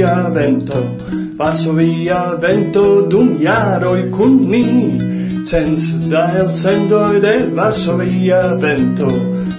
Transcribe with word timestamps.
via 0.00 0.30
vento, 0.30 0.96
passo 1.36 1.74
via 1.74 2.34
vento 2.40 3.02
dum 3.02 3.36
jaroi 3.38 4.08
cun 4.10 4.48
ni, 4.48 4.96
cens 5.44 5.92
da 6.08 6.24
el 6.40 6.48
sendoi 6.54 7.20
de 7.20 7.52
passo 7.54 7.98
via 7.98 8.56
vento, 8.56 9.10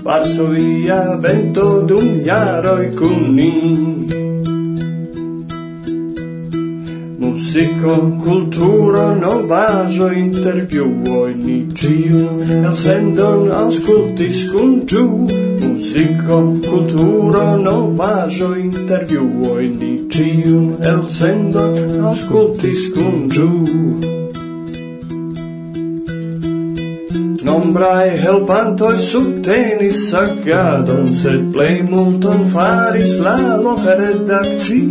passo 0.03 0.47
via 0.49 1.15
vento 1.21 1.83
dum 1.83 2.23
jaroi 2.25 2.89
cun 2.97 3.35
ni. 3.35 4.00
cultura 8.23 9.15
novajo 9.15 10.07
interviuo 10.11 11.27
ni 11.35 11.57
ciu 11.73 12.21
el 12.57 12.75
sendon 12.83 13.51
auscultis 13.51 14.39
kun 14.51 14.71
giu 14.85 15.07
musico 15.61 16.37
cultura 16.69 17.57
novajo 17.57 18.55
interviuo 18.55 19.59
ni 19.79 19.93
ciu 20.13 20.77
el 20.93 21.03
sendon 21.19 22.01
auscultis 22.11 22.81
kun 22.95 23.29
giu 23.29 23.51
Nombrae 27.43 28.17
helpantoi 28.23 28.95
subtenis 28.95 30.09
sagadon, 30.11 31.11
sed 31.13 31.49
plei 31.53 31.81
multon 31.81 32.45
faris 32.53 33.17
la 33.25 33.37
loca 33.63 33.95
redacci. 33.99 34.81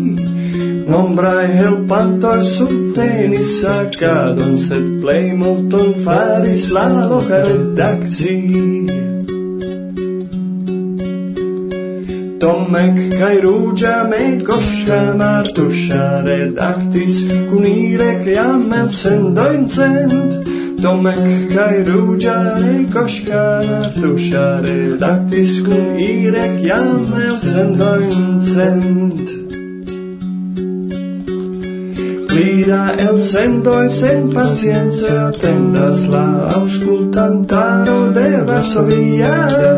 Nombrae 0.91 1.47
helpantoi 1.61 2.43
subtenis 2.45 2.90
tenis 3.01 3.51
sakadon, 3.63 4.57
sed 4.59 4.87
plei 5.01 5.33
multon 5.41 5.95
faris 6.05 6.65
la 6.77 6.87
loca 7.11 7.41
redakcio. 7.49 9.09
Tomek 12.41 12.97
kaj 13.19 13.37
Ruĝa 13.45 13.97
Mejkoŝa 14.11 15.01
Martuŝa 15.21 16.05
redaktis 16.29 17.19
kun 17.51 17.67
ili 17.67 18.33
jam 18.35 18.65
elsendojn 18.83 19.67
cent. 19.75 20.39
Tomek 20.83 21.53
kaj 21.53 21.77
Ruĝa 21.91 22.39
Mejkoŝa 22.65 23.45
Martuŝa 23.73 24.47
redaktis 24.65 25.53
kun 25.69 26.01
ili 26.09 26.49
jam 26.69 27.13
elsendojn 27.27 28.41
cent. 28.55 29.40
Plida 32.41 32.95
el 32.97 33.21
sendoi 33.21 33.91
sen 33.91 34.31
pacienza 34.33 35.29
attendas 35.29 36.09
la 36.09 36.49
auscultantaro 36.57 38.13
de 38.17 38.41
Varsovia. 38.49 39.35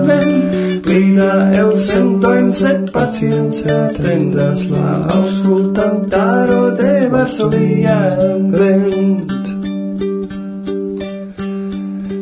Ven. 0.06 0.80
Plida 0.84 1.50
el 1.58 1.74
sendoi 1.74 2.52
sen 2.52 2.86
pacienza 2.92 3.88
attendas 3.88 4.70
la 4.70 5.06
auscultantaro 5.10 6.70
de 6.78 7.08
Varsovia. 7.08 7.98
Ven 8.54 9.26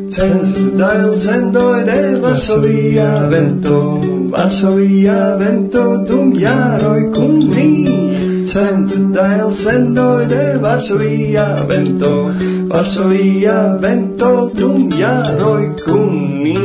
Cent 0.09 0.75
da 0.75 0.91
el 1.03 1.15
sendoi 1.17 1.83
de 1.83 2.19
Varsovia. 2.19 3.27
Vento, 3.29 4.01
Varsovia 4.33 5.37
vento 5.37 5.85
dum 6.07 6.33
jaroi 6.33 7.11
cum 7.13 7.37
ni 7.53 8.10
cent 8.51 8.91
da 9.15 9.25
el 9.37 9.53
sendo 9.55 10.17
de 10.27 10.57
Varsovia 10.57 11.63
vento, 11.63 12.33
Varsovia 12.67 13.77
vento 13.79 14.51
dum 14.53 14.91
jaroj 14.91 15.63
cum 15.85 16.41
mi. 16.43 16.57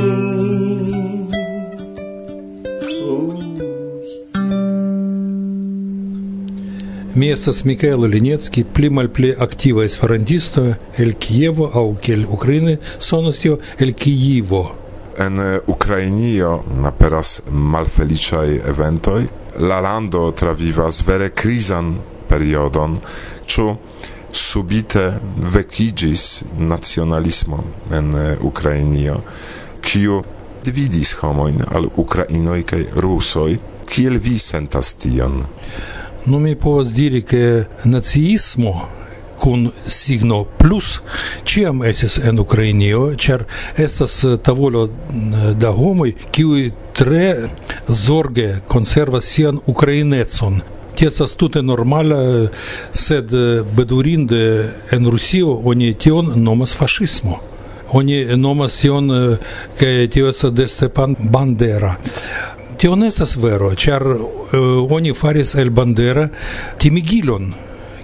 Mi 7.15 7.31
estas 7.33 7.65
Mikaelo 7.65 8.07
Linecki, 8.07 8.65
pli 8.65 8.91
malpli 8.91 9.35
aktiva 9.39 9.85
esperantisto 9.85 10.67
el 10.99 11.15
Kievo 11.15 11.71
aŭ 11.71 11.87
kiel 12.03 12.27
Ukraine 12.29 12.77
sonas 12.99 13.39
tio 13.39 13.59
el 13.79 13.95
Kievo. 13.95 14.67
En 15.19 15.39
Ukrainio 15.67 16.61
aperas 16.85 17.41
malfeliĉaj 17.51 18.49
eventoj 18.75 19.46
la 19.59 19.81
lando 19.81 20.31
travivas 20.33 21.03
vere 21.07 21.31
crisan 21.35 21.95
periodon, 22.29 22.97
ĉu 23.47 23.75
subite 24.33 25.05
vecigis 25.37 26.45
nacionalismo 26.59 27.63
en 27.91 28.13
eh, 28.15 28.37
Ukrainio, 28.43 29.21
kiu 29.81 30.23
dividis 30.65 31.15
homojn 31.21 31.63
al 31.71 31.89
Ukrainoi 31.97 32.63
kaj 32.63 32.85
rusoj. 32.97 33.57
Kiel 33.87 34.19
vi 34.19 34.35
sentas 34.43 34.97
tion? 34.99 35.45
Nu 36.27 36.39
mi 36.43 36.57
povas 36.59 36.91
diri, 36.91 37.23
ke 37.23 37.65
naziismo 37.85 38.73
kun 39.47 39.71
signo 39.87 40.45
plus 40.59 41.01
ciam 41.45 41.83
estis 41.87 42.19
en 42.19 42.39
Ukrainio 42.43 43.13
ĉar 43.15 43.45
estas 43.79 44.25
eh, 44.25 44.37
tavolo 44.43 44.81
eh, 44.85 45.53
da 45.55 45.71
homoj 45.71 46.11
kiuj 46.35 46.71
tre 46.99 47.29
zorge 47.89 48.49
konservas 48.67 49.29
sian 49.31 49.61
ukrainecon 49.67 50.59
tiesas 50.99 51.37
tute 51.39 51.63
normala, 51.63 52.19
eh, 52.23 52.49
sed 52.91 53.31
bedurinde 53.77 54.41
en 54.91 55.07
Rusio 55.11 55.61
oni 55.65 55.93
tion 55.95 56.33
nomas 56.37 56.75
fašismo. 56.77 57.39
Oni 57.93 58.25
nomas 58.37 58.81
tion, 58.81 59.11
kai 59.79 60.09
tio 60.11 60.29
estas 60.29 60.53
de 60.53 60.67
Stepan 60.69 61.15
Bandera. 61.21 61.95
Tio 62.77 62.97
nesas 62.97 63.37
vero, 63.41 63.71
ĉar 63.75 64.03
uh, 64.05 64.27
oni 64.93 65.15
faris 65.15 65.55
el 65.55 65.71
Bandera 65.71 66.27
timigilon, 66.83 67.53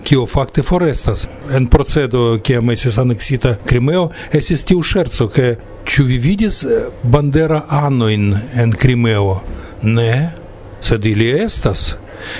kio 0.04 0.26
fakte 0.26 0.62
forestas 0.62 1.26
en 1.54 1.66
procedo 1.66 2.38
kiam 2.44 2.70
estis 2.70 2.98
aneksita 2.98 3.54
Krimeo 3.66 4.08
esis 4.32 4.64
tiu 4.68 4.82
ŝerco 4.82 5.28
ke 5.32 5.54
ĉu 5.88 6.04
vi 6.06 6.18
vidis 6.18 6.62
eh, 6.64 6.86
bandera 7.02 7.64
anoin 7.68 8.32
en 8.54 8.72
Krimeo? 8.72 9.40
Ne 9.82 10.32
sed 10.80 11.04
ili 11.06 11.30
estas. 11.30 11.96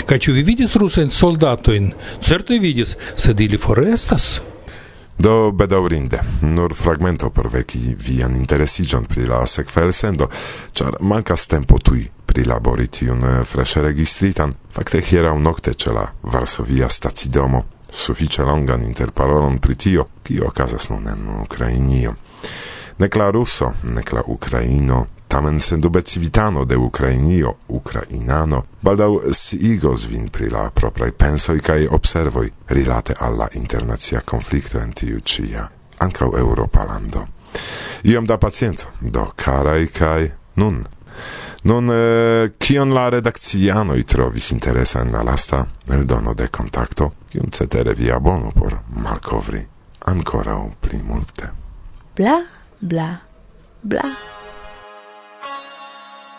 Kaj 0.07 0.19
ĉu 0.19 0.33
vi 0.33 0.43
vidis 0.47 0.77
rusajn 0.77 1.11
soldatojn? 1.11 1.93
Certe 2.21 2.59
vidis 2.59 2.97
sed 3.17 3.41
ili 3.41 3.59
forestas. 3.59 4.41
Do 5.19 5.53
bedaurinde, 5.55 6.19
nur 6.43 6.75
fragmento 6.75 7.31
per 7.31 7.47
veci 7.53 7.95
vian 7.99 8.35
interesigion 8.37 9.05
pri 9.07 9.27
la 9.29 9.45
sekva 9.47 9.93
sendo, 9.93 10.29
char 10.73 10.97
mancas 11.01 11.47
tempo 11.47 11.79
tui 11.79 12.09
prilabori 12.33 12.89
tiun 12.89 13.23
eh, 13.23 13.45
freshe 13.45 13.83
registritan, 13.85 14.53
fakte 14.73 15.03
hiera 15.05 15.33
un 15.33 15.43
nocte 15.43 15.75
ce 15.75 15.93
la 15.93 16.05
Varsovia 16.21 16.89
stacidomo, 16.89 17.65
suffice 17.91 18.43
longan 18.43 18.83
interparolon 18.83 19.59
pri 19.59 19.77
tio, 19.77 20.09
kio 20.23 20.47
okazas 20.47 20.89
nun 20.89 21.09
en 21.09 21.27
Ukrainio. 21.43 22.17
Nek 22.97 23.17
la 23.17 23.29
Ruso, 23.31 23.73
nek 23.83 24.13
la 24.13 24.23
Ukraino, 24.27 25.07
tamen 25.27 25.59
sendube 25.61 26.03
civitano 26.03 26.65
de 26.65 26.75
Ukrainio, 26.75 27.57
Ukrainano, 27.67 28.65
si 29.33 29.57
igos 29.57 30.07
vin 30.07 30.29
pri 30.29 30.49
la 30.49 30.71
propraj 30.71 31.13
pensoi 31.13 31.61
cae 31.61 31.87
observoi 31.89 32.53
rilate 32.67 33.15
alla 33.19 33.49
internazia 33.53 34.23
conflicto 34.25 34.79
en 34.79 34.93
tiu 34.93 35.21
cia, 35.25 35.71
ancau 35.99 36.37
Europa 36.37 36.85
lando. 36.85 37.29
Iom 38.03 38.27
da 38.27 38.39
pacienco 38.39 38.93
do 39.01 39.33
carai 39.37 39.87
cae 39.91 40.33
nun 40.55 40.85
Nun, 41.63 41.91
eh, 41.91 42.53
kion 42.59 42.93
la 42.95 43.09
la 43.09 43.95
i 43.95 44.05
trovis 44.05 44.51
interesa 44.51 45.01
en 45.01 45.13
la 45.13 45.23
lasta 45.23 45.67
eldono 45.89 46.35
de 46.35 46.49
contacto, 46.49 47.13
kion 47.31 47.51
cetere 47.51 47.95
vi 47.95 48.11
abonu 48.11 48.51
por 48.53 48.79
malkovri 48.89 49.63
un 50.57 50.75
pli 50.81 51.03
multe. 51.03 51.51
Bla, 52.17 52.43
bla, 52.79 53.21
bla. 53.81 54.03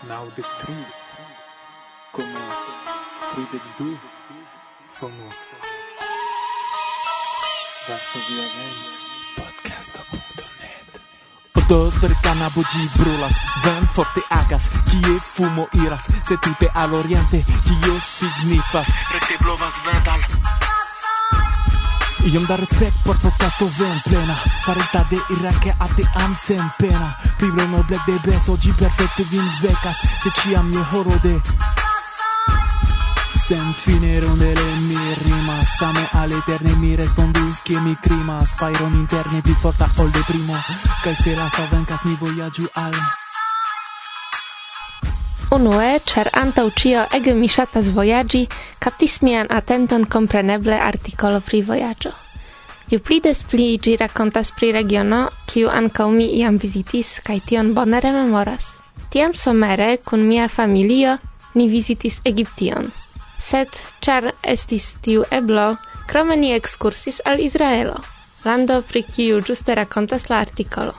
Naŭdek 0.08 0.50
tri, 0.60 0.75
como 2.12 2.44
tridek 3.31 3.64
du, 3.78 3.96
fomo. 4.92 5.31
Varsovia 7.88 8.48
Games. 8.56 8.93
Podos 11.54 11.94
per 12.02 12.14
cana 12.22 12.50
gi 12.50 12.90
brulas 12.96 13.34
Ven 13.64 13.88
forte 13.94 14.22
agas 14.30 14.70
Kie 14.90 15.20
fumo 15.20 15.68
iras 15.74 16.04
Se 16.28 16.36
tute 16.38 16.70
al 16.74 16.94
oriente 16.94 17.44
Kio 17.64 17.96
signifas? 18.00 18.88
Rete 19.14 19.38
blovas 19.40 19.74
vental 19.86 20.22
Iom 22.26 22.46
da 22.48 22.56
respect 22.56 22.98
por 23.04 23.18
podcasto 23.18 23.70
ven 23.78 24.02
plena 24.04 24.36
Farita 24.66 25.06
de 25.10 25.20
Irake 25.30 25.76
ate 25.78 26.04
am 26.14 26.34
sen 26.34 26.72
pena. 26.78 27.18
Pri 27.38 27.48
noble 27.48 27.98
de 28.06 28.20
besto 28.24 28.58
gi 28.58 28.72
perfekte 28.72 29.24
vin 29.30 29.48
vecas 29.62 29.98
Se 30.24 30.30
ciam 30.42 30.72
je 30.74 30.84
horo 30.92 31.20
de 31.22 31.40
Sen 33.54 33.72
fine 33.74 34.20
rondele 34.20 34.62
mi 34.88 34.98
rimas 35.22 35.76
Same 35.78 36.08
all'eterne 36.12 36.74
mi 36.76 36.96
respondus 36.96 37.62
Che 37.62 37.80
mi 37.80 37.96
crimas 38.02 38.52
Fairon 38.56 38.94
interne 38.96 39.42
più 39.42 39.54
forta 39.54 39.88
ol 39.98 40.10
de 40.10 40.24
primo 40.26 40.56
Kaj 41.04 41.16
se 41.22 41.36
lasta 41.36 41.68
vencas 41.70 42.02
mi 42.04 42.18
vojaĝu 42.20 42.66
al 42.74 42.94
Unue, 45.52 46.00
char 46.02 46.30
antau 46.34 46.72
cio 46.74 47.06
ege 47.12 47.36
mi 47.36 47.48
shatas 47.48 47.92
voyagi, 47.94 48.48
captis 48.80 49.20
mian 49.22 49.46
attenton 49.50 50.08
compreneble 50.08 50.80
articolo 50.80 51.40
pri 51.40 51.62
voyaggio. 51.62 52.12
Ju 52.90 53.00
pli 53.00 53.20
des 53.20 53.44
pli 53.44 53.78
gi 53.78 53.96
racontas 53.96 54.52
pri 54.52 54.72
regiono, 54.72 55.28
kiu 55.46 55.70
ancau 55.70 56.10
mi 56.10 56.26
iam 56.40 56.58
visitis, 56.58 57.22
kai 57.22 57.40
tion 57.46 57.74
bonere 57.74 58.12
memoras. 58.12 58.80
Tiam 59.10 59.38
somere, 59.38 59.98
kun 60.02 60.26
mia 60.26 60.48
familio, 60.48 61.20
ni 61.54 61.70
visitis 61.70 62.20
Egiption 62.26 63.03
sed 63.44 63.69
char 64.00 64.31
estis 64.56 64.95
tiu 65.04 65.24
eblo, 65.31 65.75
crome 66.07 66.36
ni 66.40 66.54
excursis 66.56 67.22
al 67.25 67.40
Izraelo, 67.40 68.00
lando 68.45 68.81
pri 68.81 69.04
kiu 69.04 69.42
giuste 69.42 69.75
racontas 69.75 70.30
la 70.30 70.40
artikolo. 70.40 70.94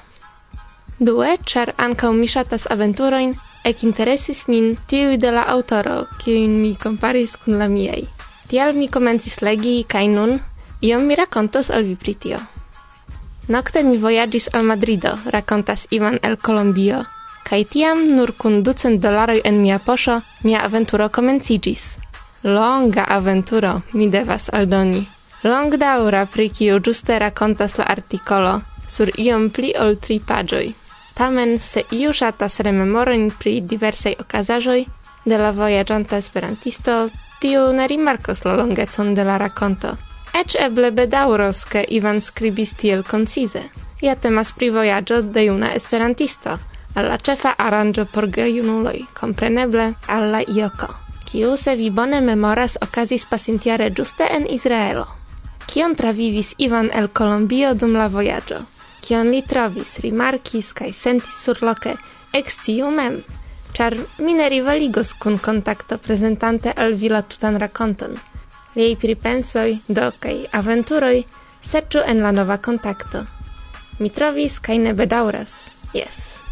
Due, 0.98 1.36
char 1.44 1.72
ankaŭ 1.78 2.12
mi 2.12 2.28
shatas 2.28 2.66
aventuroin, 2.70 3.34
ec 3.64 3.82
interesis 3.82 4.44
min 4.48 4.76
tiu 4.86 5.16
de 5.16 5.30
la 5.32 5.46
aŭtoro, 5.54 6.04
kiujn 6.20 6.60
mi 6.60 6.74
comparis 6.76 7.36
kun 7.36 7.58
la 7.58 7.68
miei. 7.68 8.04
Tial 8.48 8.76
mi 8.76 8.88
komencis 8.88 9.40
legi 9.40 9.82
kaj 9.88 10.06
nun 10.08 10.38
iom 10.84 11.08
mi 11.08 11.16
rakontos 11.16 11.70
al 11.70 11.88
vi 11.88 11.96
pritio. 11.96 12.38
Nocte 13.48 13.82
mi 13.82 13.96
vojaĝis 13.98 14.48
al 14.52 14.64
Madrido, 14.68 15.16
rakontas 15.32 15.88
Ivan 15.90 16.18
el 16.22 16.36
Colombio, 16.36 17.04
kaj 17.48 17.64
tiam 17.72 18.06
nur 18.16 18.32
kun 18.36 18.62
ducent 18.62 19.00
dolaroj 19.00 19.40
en 19.44 19.60
mia 19.62 19.78
posho, 19.78 20.20
mia 20.44 20.64
aventuro 20.64 21.08
comencigis 21.08 22.03
longa 22.44 23.04
aventuro, 23.08 23.80
mi 23.92 24.08
devas 24.10 24.50
aldoni. 24.52 25.06
Longdaura 25.44 26.26
pri 26.26 26.48
kiu 26.48 26.80
giuste 26.80 27.18
rakontas 27.18 27.78
la 27.78 27.84
artikolo, 27.88 28.60
sur 28.88 29.10
iom 29.18 29.50
pli 29.50 29.72
ol 29.80 29.96
tri 29.96 30.20
pagioi. 30.20 30.72
Tamen, 31.14 31.58
se 31.58 31.84
iu 31.90 32.12
ŝatas 32.12 32.60
rememorin 32.60 33.30
pri 33.30 33.60
diversei 33.60 34.16
okazajoi, 34.20 34.86
de 35.24 35.38
la 35.38 35.50
vojaĝanta 35.52 36.16
esperantisto, 36.16 37.08
tiu 37.40 37.72
ne 37.72 37.86
rimarcos 37.86 38.44
la 38.44 38.56
longecon 38.56 39.14
de 39.14 39.24
la 39.24 39.38
rakonto. 39.38 39.94
Eĉ 40.34 40.56
eble 40.60 40.90
bedaŭros, 40.90 41.64
ke 41.64 41.84
Ivan 41.88 42.20
skribis 42.20 42.74
tiel 42.74 43.04
koncize. 43.04 43.62
Ja 44.02 44.16
temas 44.16 44.52
pri 44.52 44.70
voyaggio 44.70 45.22
de 45.22 45.50
una 45.50 45.72
esperantisto, 45.72 46.58
al 46.94 47.08
la 47.08 47.16
ĉefa 47.18 47.54
por 48.12 48.28
gejunuloj, 48.30 49.06
kompreneble 49.14 49.94
al 50.08 50.30
la 50.32 50.42
Ioko 50.42 51.03
kiu 51.24 51.56
se 51.56 51.76
vi 51.76 51.90
bone 51.90 52.20
memoras 52.20 52.76
okazis 52.80 53.24
pasintiare 53.30 53.90
giuste 53.90 54.28
en 54.30 54.46
Izraelo. 54.50 55.06
Kion 55.66 55.94
travivis 55.94 56.54
Ivan 56.58 56.90
el 56.92 57.08
Colombio 57.08 57.74
dum 57.74 57.96
la 57.96 58.08
vojaĝo? 58.08 58.60
Kion 59.00 59.30
li 59.32 59.42
trovis, 59.42 59.98
rimarkis 60.04 60.72
kaj 60.72 60.92
sentis 60.92 61.40
surloke, 61.44 61.96
eksciu 62.32 62.90
mem, 62.90 63.18
ĉar 63.76 63.96
mi 64.18 64.34
ne 64.38 64.48
rivaligos 64.48 65.12
kun 65.18 65.38
kontakto 65.38 65.98
prezentante 65.98 66.72
al 66.76 66.94
vi 67.00 67.10
la 67.12 67.22
tutan 67.22 67.58
rakonton. 67.60 68.16
Liaj 68.76 68.96
pripensoj, 69.02 69.68
do 69.88 70.10
kaj 70.20 70.36
aventuroj 70.60 71.22
serĉu 71.62 72.02
en 72.06 72.22
la 72.22 72.32
nova 72.32 72.56
kontakto. 72.58 73.24
Mi 73.98 74.10
trovis 74.10 74.58
kaj 74.58 74.78
ne 74.86 74.94
bedaŭras. 74.94 75.58
Jes. 75.94 76.43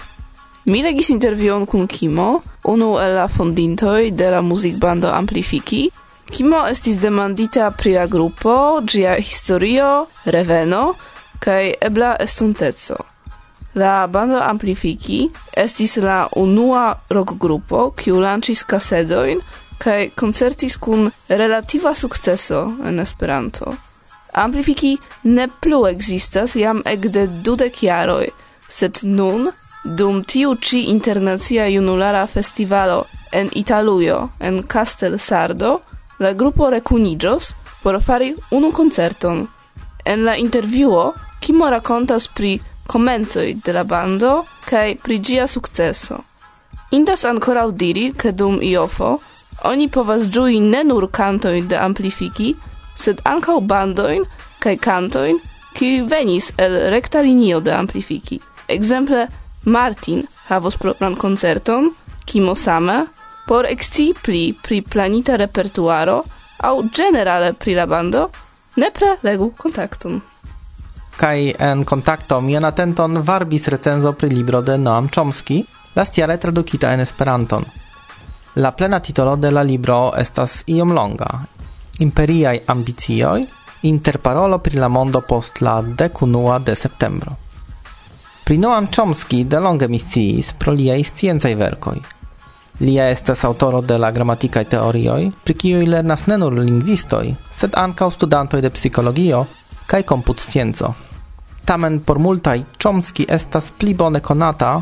Mi 0.64 0.82
legis 0.82 1.08
intervion 1.10 1.64
kun 1.66 1.86
Kimo, 1.88 2.40
unu 2.64 2.92
el 3.02 3.16
la 3.18 3.26
fondintoj 3.28 4.10
de 4.14 4.30
la 4.30 4.40
muzikbando 4.42 5.08
Amplifiki. 5.10 5.88
Kimo 6.30 6.60
estis 6.70 7.00
demandita 7.02 7.70
pri 7.70 7.96
la 7.96 8.04
grupo, 8.06 8.52
ĝia 8.86 9.16
historio, 9.18 10.06
reveno 10.24 10.94
kaj 11.42 11.72
ebla 11.88 12.12
estonteco. 12.22 12.94
La 13.74 14.06
bando 14.06 14.38
Amplifiki 14.38 15.24
estis 15.56 15.96
la 15.96 16.28
unua 16.36 16.84
rockgrupo, 17.10 17.88
kiu 17.98 18.20
lanĉis 18.22 18.62
kasedojn 18.62 19.40
kaj 19.82 20.12
koncertis 20.14 20.76
kun 20.76 21.10
relativa 21.28 21.94
sukceso 21.94 22.60
en 22.86 23.02
Esperanto. 23.02 23.74
Amplifiki 24.32 24.94
ne 25.24 25.48
plu 25.48 25.82
ekzistas 25.90 26.54
jam 26.56 26.84
ekde 26.86 27.26
dudek 27.42 27.82
jaroj, 27.82 28.30
sed 28.68 29.02
nun– 29.02 29.50
dum 29.84 30.22
tiu 30.24 30.54
ci 30.56 30.90
internacia 30.90 31.66
junulara 31.66 32.26
festivalo 32.26 33.06
en 33.32 33.48
Italujo, 33.52 34.30
en 34.38 34.62
Castel 34.62 35.18
Sardo, 35.18 35.80
la 36.18 36.32
grupo 36.32 36.70
recunigios 36.70 37.54
por 37.82 38.00
fari 38.00 38.34
unu 38.50 38.72
concerton. 38.72 39.48
En 40.04 40.24
la 40.24 40.36
interviuo, 40.36 41.14
Kimo 41.42 41.68
racontas 41.70 42.28
pri 42.28 42.60
comenzoi 42.86 43.54
de 43.64 43.72
la 43.72 43.82
bando 43.84 44.46
cae 44.64 44.94
pri 44.94 45.18
gia 45.18 45.46
successo. 45.46 46.24
Indas 46.90 47.24
ancora 47.24 47.64
udiri 47.64 48.12
che 48.14 48.32
dum 48.32 48.60
iofo 48.62 49.20
oni 49.64 49.88
povas 49.88 50.28
giui 50.28 50.60
ne 50.60 50.82
nur 50.84 51.10
cantoin 51.10 51.66
de 51.66 51.76
amplifiki, 51.76 52.54
sed 52.94 53.18
ancau 53.24 53.60
bandoin 53.60 54.22
cae 54.58 54.76
cantoin 54.76 55.40
qui 55.74 56.02
venis 56.02 56.52
el 56.56 56.90
recta 56.90 57.20
linio 57.20 57.60
de 57.60 57.72
amplifiki. 57.72 58.40
Exemple, 58.68 59.26
Martin 59.64 60.24
havos 60.48 60.76
propran 60.76 61.14
koncerton, 61.16 61.90
Kimo 62.24 62.54
same, 62.54 63.06
por 63.46 63.66
exci 63.66 64.14
pli 64.22 64.54
pri 64.54 64.82
planita 64.82 65.36
repertuaro 65.36 66.24
au 66.62 66.88
generale 66.88 67.52
pri 67.54 67.74
la 67.74 67.86
bando, 67.86 68.30
nepre 68.74 69.18
legu 69.22 69.52
kontakton. 69.56 70.20
Kaj 71.16 71.54
en 71.58 71.84
kontakto 71.84 72.40
mian 72.40 72.64
atenton 72.64 73.20
varbis 73.20 73.68
recenzo 73.68 74.12
pri 74.12 74.30
libro 74.30 74.62
de 74.62 74.78
Noam 74.78 75.08
Chomsky, 75.08 75.60
lastjare 75.94 76.38
tradukita 76.38 76.92
en 76.92 77.00
Esperanton. 77.00 77.64
La 78.54 78.72
plena 78.72 79.00
titolo 79.00 79.36
de 79.36 79.50
la 79.50 79.62
libro 79.62 80.12
estas 80.16 80.62
iom 80.66 80.92
longa. 80.92 81.30
Imperiaj 81.98 82.62
ambicioi, 82.66 83.46
interparolo 83.82 84.58
pri 84.58 84.78
la 84.78 84.88
mondo 84.88 85.20
post 85.20 85.60
la 85.60 85.80
decunua 85.82 86.58
de 86.58 86.74
septembro. 86.74 87.36
Pri 88.44 88.58
Noam 88.58 88.88
Chomsky 88.88 89.44
delonge 89.46 89.86
mi 89.88 89.98
sciis 89.98 90.52
pro 90.58 90.72
liai 90.72 91.04
scienzai 91.04 91.54
vercoi. 91.54 92.00
Lia 92.78 93.04
estas 93.08 93.44
autoro 93.44 93.80
de 93.80 93.96
la 93.98 94.10
grammaticae 94.10 94.66
teorioi, 94.66 95.28
pri 95.44 95.54
kiuj 95.54 95.86
lernas 95.86 96.26
ne 96.26 96.36
nur 96.42 96.56
lingvistoi, 96.58 97.30
sed 97.52 97.78
ancao 97.78 98.10
studantoi 98.10 98.60
de 98.60 98.70
psicologio 98.70 99.44
kai 99.86 100.02
comput 100.02 100.42
scienzo. 100.42 100.90
Tamen 101.64 102.00
por 102.02 102.18
multai 102.18 102.64
Chomsky 102.82 103.28
estas 103.28 103.70
pli 103.78 103.94
bone 103.94 104.20
konata 104.20 104.72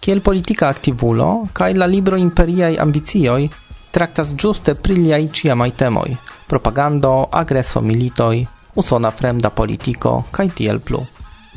kiel 0.00 0.20
politika 0.20 0.68
aktivulo 0.68 1.48
kaj 1.56 1.72
la 1.72 1.86
libro 1.86 2.20
Imperiaj 2.20 2.76
ambicioj 2.84 3.48
traktas 3.96 4.34
ĝuste 4.36 4.74
pri 4.74 5.00
liaj 5.00 5.24
ĉiamaj 5.32 5.70
temoj: 5.70 6.10
propagando, 6.46 7.28
agreso, 7.32 7.80
militoj, 7.80 8.44
usona 8.74 9.10
fremda 9.10 9.50
politiko 9.50 10.18
kaj 10.30 10.50
tiel 10.60 10.84
plu 10.84 11.06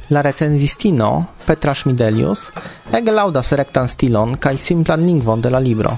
la 0.10 0.22
recenzistino 0.22 1.26
Petra 1.46 1.74
Schmidelius 1.74 2.50
ege 3.00 3.12
laudas 3.12 3.52
rectan 3.52 3.88
stilon 3.88 4.38
kaj 4.38 4.58
simplan 4.58 5.06
lingvon 5.06 5.42
de 5.42 5.50
la 5.50 5.60
libro. 5.60 5.98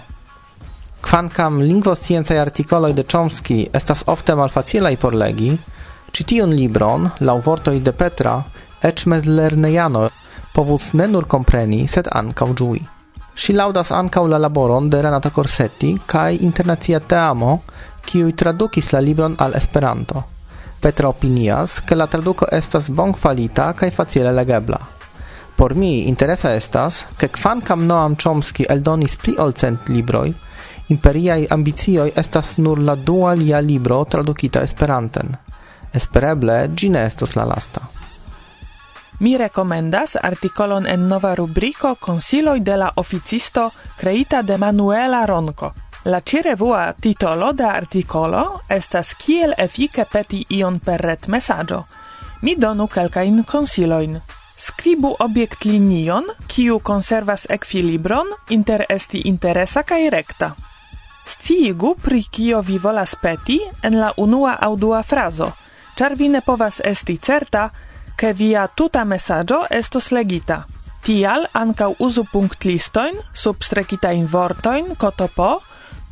Kvankam 1.01 1.62
lingvo 1.62 1.96
sciencaj 1.96 2.39
artikoloj 2.39 2.94
de 2.94 3.03
Chomsky 3.03 3.60
estas 3.74 4.03
ofte 4.08 4.36
malfacilaj 4.36 4.98
por 4.98 5.15
legi, 5.15 5.58
ĉi 6.12 6.41
libron, 6.46 7.10
lau 7.20 7.39
vortoi 7.39 7.80
de 7.80 7.91
Petra, 7.91 8.41
eĉ 8.82 9.06
mezlernejano 9.06 10.10
povus 10.53 10.94
ne 10.94 11.08
nur 11.08 11.25
compreni, 11.27 11.88
sed 11.88 12.08
ancau 12.12 12.53
giui. 12.53 12.82
Si 13.36 13.53
laudas 13.53 13.91
ancau 13.91 14.27
la 14.27 14.38
laboron 14.38 14.89
de 14.89 15.01
Renato 15.01 15.32
Corsetti 15.32 16.01
kai 16.06 16.44
internazia 16.44 17.00
Teamo, 17.00 17.62
kiui 18.06 18.34
tradukis 18.34 18.91
la 18.91 19.00
libron 19.00 19.36
al 19.38 19.56
Esperanto. 19.56 20.40
Petro 20.81 21.09
opinias 21.09 21.79
ke 21.85 21.95
la 21.95 22.07
traduko 22.09 22.47
estas 22.51 22.89
bonkvalita 22.89 23.67
kaj 23.77 23.91
facile 23.93 24.31
legebla. 24.33 24.79
Por 25.55 25.75
mi 25.75 26.07
interesa 26.09 26.55
estas, 26.57 27.03
ke 27.17 27.27
kvankam 27.27 27.85
Noam 27.85 28.15
Chomsky 28.15 28.65
eldonis 28.69 29.13
pli 29.21 29.35
ol 29.38 29.53
cent 29.53 29.91
libroj, 29.93 30.31
imperiaj 30.89 31.45
ambicioj 31.53 32.11
estas 32.17 32.57
nur 32.57 32.81
la 32.81 32.95
dua 32.95 33.35
lia 33.38 33.59
libro 33.61 34.03
tradukita 34.05 34.63
Esperanten. 34.65 35.35
Espereble 35.93 36.57
ĝi 36.73 36.89
ne 36.89 37.05
estos 37.05 37.35
la 37.35 37.45
lasta. 37.45 37.81
Mi 39.19 39.35
rekomendas 39.38 40.15
artikolon 40.17 40.88
en 40.88 41.05
nova 41.07 41.35
rubriko 41.35 41.93
Konsiloj 41.95 42.59
de 42.59 42.77
la 42.77 42.89
oficisto 42.95 43.69
kreita 44.00 44.41
de 44.41 44.57
Manuela 44.57 45.25
Ronko. 45.25 45.71
La 46.03 46.20
cirevua 46.20 46.93
titolo 46.93 47.51
da 47.53 47.75
articolo 47.77 48.62
estas 48.67 49.13
kiel 49.13 49.51
efike 49.58 50.05
peti 50.10 50.39
ion 50.50 50.79
per 50.79 51.03
ret 51.05 51.27
mesaĝo. 51.29 51.84
Mi 52.41 52.55
donu 52.55 52.88
kelkajn 52.88 53.43
consiloin. 53.51 54.17
Skribu 54.58 55.12
objekt 55.20 55.65
linion, 55.65 56.25
kiu 56.48 56.79
konservas 56.79 57.46
ekvilibron 57.50 58.34
inter 58.50 58.86
esti 58.89 59.22
interesa 59.29 59.84
kaj 59.84 60.10
rekta. 60.10 60.51
Sciigu 61.25 61.96
pri 62.01 62.24
kio 62.24 62.62
vi 62.62 62.81
volas 62.81 63.15
peti 63.22 63.60
en 63.84 64.00
la 64.01 64.12
unua 64.17 64.58
aŭ 64.58 64.74
dua 64.75 65.03
frazo, 65.03 65.51
ĉar 65.96 66.17
vi 66.17 66.34
ne 66.34 66.41
povas 66.41 66.81
esti 66.84 67.17
certa, 67.17 67.70
ke 68.17 68.34
via 68.34 68.67
tuta 68.67 69.05
mesaĝo 69.05 69.67
estos 69.70 70.12
legita. 70.12 70.63
Tial 71.05 71.46
ankaŭ 71.53 71.93
uzu 72.00 72.25
punktlistojn, 72.34 73.22
substrekitajn 73.34 74.25
vortojn, 74.25 74.96
kotopo, 74.96 75.60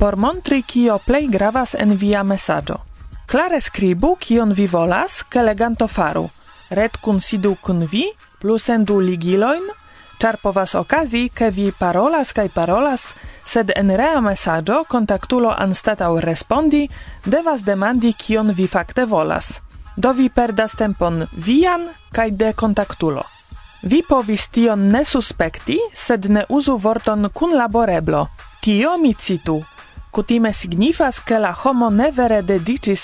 por 0.00 0.16
montri 0.16 0.62
kio 0.62 0.94
plej 1.04 1.26
gravas 1.28 1.74
en 1.74 1.90
via 1.92 2.22
mesaĝo. 2.24 2.78
Klare 3.28 3.58
skribu 3.60 4.14
kion 4.16 4.54
vi 4.56 4.64
volas, 4.66 5.18
ke 5.28 5.42
leganto 5.44 5.88
faru. 5.88 6.22
Red 6.70 6.96
kun 7.04 7.20
sidu 7.20 7.56
kun 7.60 7.84
vi, 7.84 8.06
plus 8.40 8.68
endu 8.72 8.96
ligilojn, 9.00 9.66
ĉar 10.22 10.38
povas 10.42 10.72
okazi, 10.74 11.28
ke 11.28 11.50
vi 11.50 11.66
parolas 11.78 12.32
kaj 12.32 12.48
parolas, 12.54 13.04
sed 13.44 13.72
en 13.76 13.92
rea 14.00 14.22
mesaĝo 14.24 14.84
kontaktulo 14.88 15.52
anstataŭ 15.66 16.14
respondi 16.24 16.86
devas 17.26 17.60
demandi 17.68 18.14
kion 18.16 18.54
vi 18.56 18.66
fakte 18.66 19.04
volas. 19.04 19.60
Do 19.96 20.14
vi 20.16 20.30
perdas 20.30 20.78
tempon 20.80 21.26
vian 21.32 21.90
kaj 22.12 22.30
de 22.30 22.54
kontaktulo. 22.56 23.26
Vi 23.82 24.00
povis 24.08 24.48
tion 24.48 24.88
ne 24.88 25.04
suspekti, 25.04 25.76
sed 25.92 26.30
ne 26.30 26.46
uzu 26.48 26.76
vorton 26.76 27.28
kun 27.34 27.52
laboreblo. 27.56 28.28
Tio 28.60 28.96
mi 28.98 29.14
citu, 29.14 29.62
kutime 30.10 30.52
signifas 30.52 31.20
ke 31.20 31.38
la 31.38 31.52
homo 31.52 31.90
ne 31.90 32.10
vere 32.10 32.42
dediĉis 32.42 33.02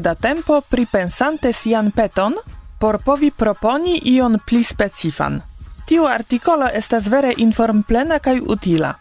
da 0.00 0.14
tempo 0.14 0.60
pripensante 0.60 1.52
sian 1.52 1.90
peton 1.90 2.34
por 2.78 2.98
povi 3.04 3.30
proponi 3.30 4.00
ion 4.04 4.38
pli 4.46 4.62
specifan. 4.64 5.40
Tiu 5.86 6.06
artikolo 6.06 6.68
estas 6.72 7.08
vere 7.08 7.34
informplena 7.36 8.18
kaj 8.18 8.40
utila. 8.40 8.94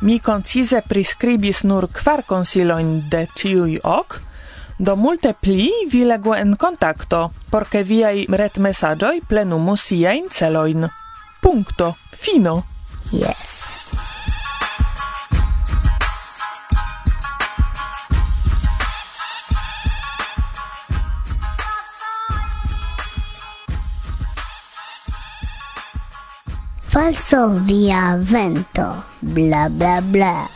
Mi 0.00 0.18
koncize 0.18 0.80
priskribis 0.88 1.64
nur 1.64 1.88
kvar 1.92 2.22
konsilojn 2.26 3.08
de 3.10 3.26
ciui 3.34 3.78
ok, 3.82 4.20
do 4.78 4.96
multe 4.96 5.32
pli 5.32 5.70
vi 5.90 6.04
legu 6.04 6.34
en 6.34 6.56
kontakto, 6.56 7.30
por 7.50 7.66
ke 7.70 7.82
viaj 7.82 8.26
retmesaĝoj 8.28 9.20
plenumu 9.28 9.76
siajn 9.76 10.28
celojn. 10.30 10.88
Punkto. 11.42 11.94
Fino. 12.14 12.62
Yes. 13.12 13.74
falso 26.94 27.58
via 27.66 28.16
vento, 28.20 28.86
bla 29.18 29.66
bla 29.68 29.96
bla. 29.98 30.46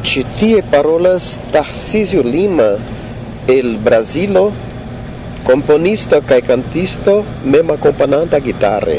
Ĉi 0.00 0.22
tie 0.40 0.62
parolas 0.72 1.26
Tarcisio 1.52 2.22
Lima 2.24 2.70
el 3.52 3.76
brasilo 3.84 4.46
componisto 5.44 6.22
kaj 6.30 6.40
cantisto 6.48 7.18
mem 7.44 7.74
akompananta 7.76 8.40
gitare. 8.48 8.98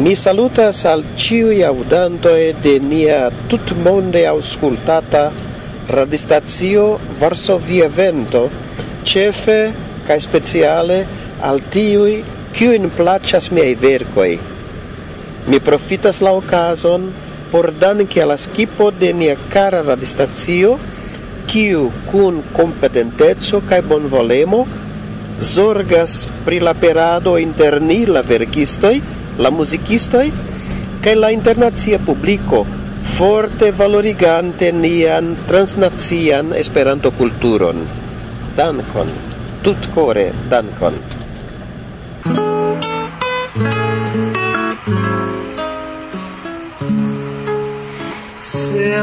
Mi 0.00 0.16
salutas 0.16 0.86
al 0.88 1.04
ciui 1.20 1.60
audantoi 1.74 2.56
de 2.64 2.76
nia 2.80 3.22
tutmonde 3.52 4.24
auscultata 4.32 5.28
radistazio 6.00 6.88
Varsovia 7.20 7.92
Vento, 7.92 8.48
cefe 9.04 9.62
cae 10.08 10.28
speciale 10.30 11.02
al 11.44 11.66
tiui 11.68 12.22
kiu 12.60 12.74
in 12.76 12.90
placas 12.92 13.46
miei 13.56 13.72
vercoi. 13.72 14.34
Mi 15.48 15.58
profitas 15.64 16.18
la 16.20 16.34
ocason 16.36 17.06
por 17.50 17.70
danki 17.72 18.20
alla 18.20 18.36
skipo 18.36 18.90
de 18.92 19.14
nia 19.16 19.36
cara 19.48 19.80
radistazio, 19.82 20.74
kiu 21.46 21.86
kun 22.10 22.42
competentezzo 22.52 23.62
bon 23.88 24.10
volemo 24.10 24.66
zorgas 25.40 26.28
pri 26.44 26.60
la 26.60 26.74
perado 26.74 27.38
inter 27.38 27.80
ni 27.80 28.04
la 28.04 28.20
verkistoi 28.20 29.00
la 29.38 29.50
muzikistoj 29.50 30.30
kai 31.00 31.14
la 31.14 31.30
internazia 31.30 31.98
publiko 31.98 32.66
forte 33.16 33.72
valorigante 33.72 34.70
nian 34.72 35.34
transnazian 35.46 36.52
Esperanto-kulturon. 36.52 37.88
Dankon, 38.56 39.08
tutcore 39.62 40.32
dankon. 40.50 41.19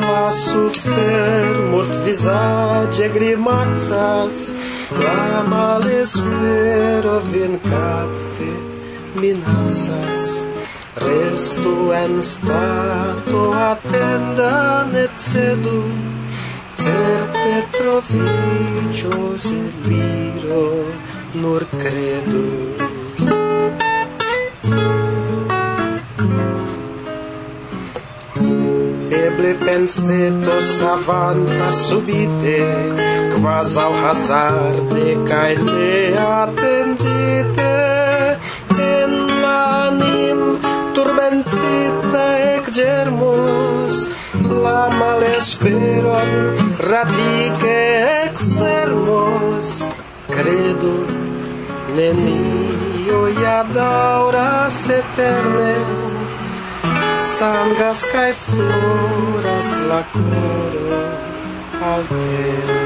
la 0.05 0.31
sufer 0.31 1.53
mult 1.71 1.93
visage 2.05 3.05
grimaxas 3.15 4.35
la 5.03 5.43
malespero 5.53 7.15
vin 7.31 7.53
capte 7.69 8.51
minaxas 9.21 10.25
restu 11.05 11.75
en 12.03 12.13
stato 12.31 13.41
attenda 13.69 14.55
ne 14.93 15.05
cedu 15.27 15.81
certe 16.83 17.55
trovicios 17.77 19.43
liro 19.87 20.67
nur 21.41 21.61
credu. 21.81 22.45
Eble 29.27 29.53
penseto 29.59 30.55
savanta 30.61 31.67
subite, 31.73 32.59
quasau 33.33 33.91
hazarde 34.01 35.07
cae 35.27 35.55
neatendite, 35.67 37.73
en 38.85 39.11
anim 39.49 40.39
turbentita 40.95 42.25
ec 42.53 42.65
germos, 42.79 43.93
la 44.63 44.83
malesperon 45.01 46.29
radice 46.89 47.77
extermos, 48.27 49.65
credo 50.31 50.95
nenio 51.99 53.21
ia 53.41 53.59
dauras 53.75 54.79
eterne, 55.01 55.73
sangas 57.27 58.01
kai 58.11 58.31
floras 58.43 59.69
la 59.89 60.01
koro 60.13 60.99
alterne 61.91 62.77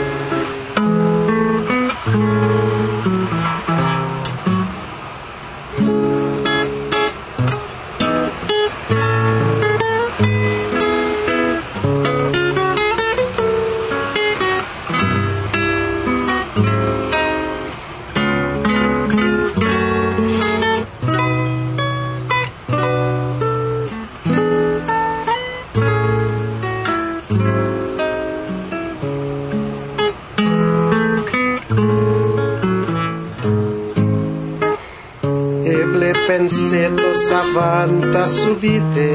inseto 36.52 37.14
savanta 37.14 38.28
subite 38.28 39.10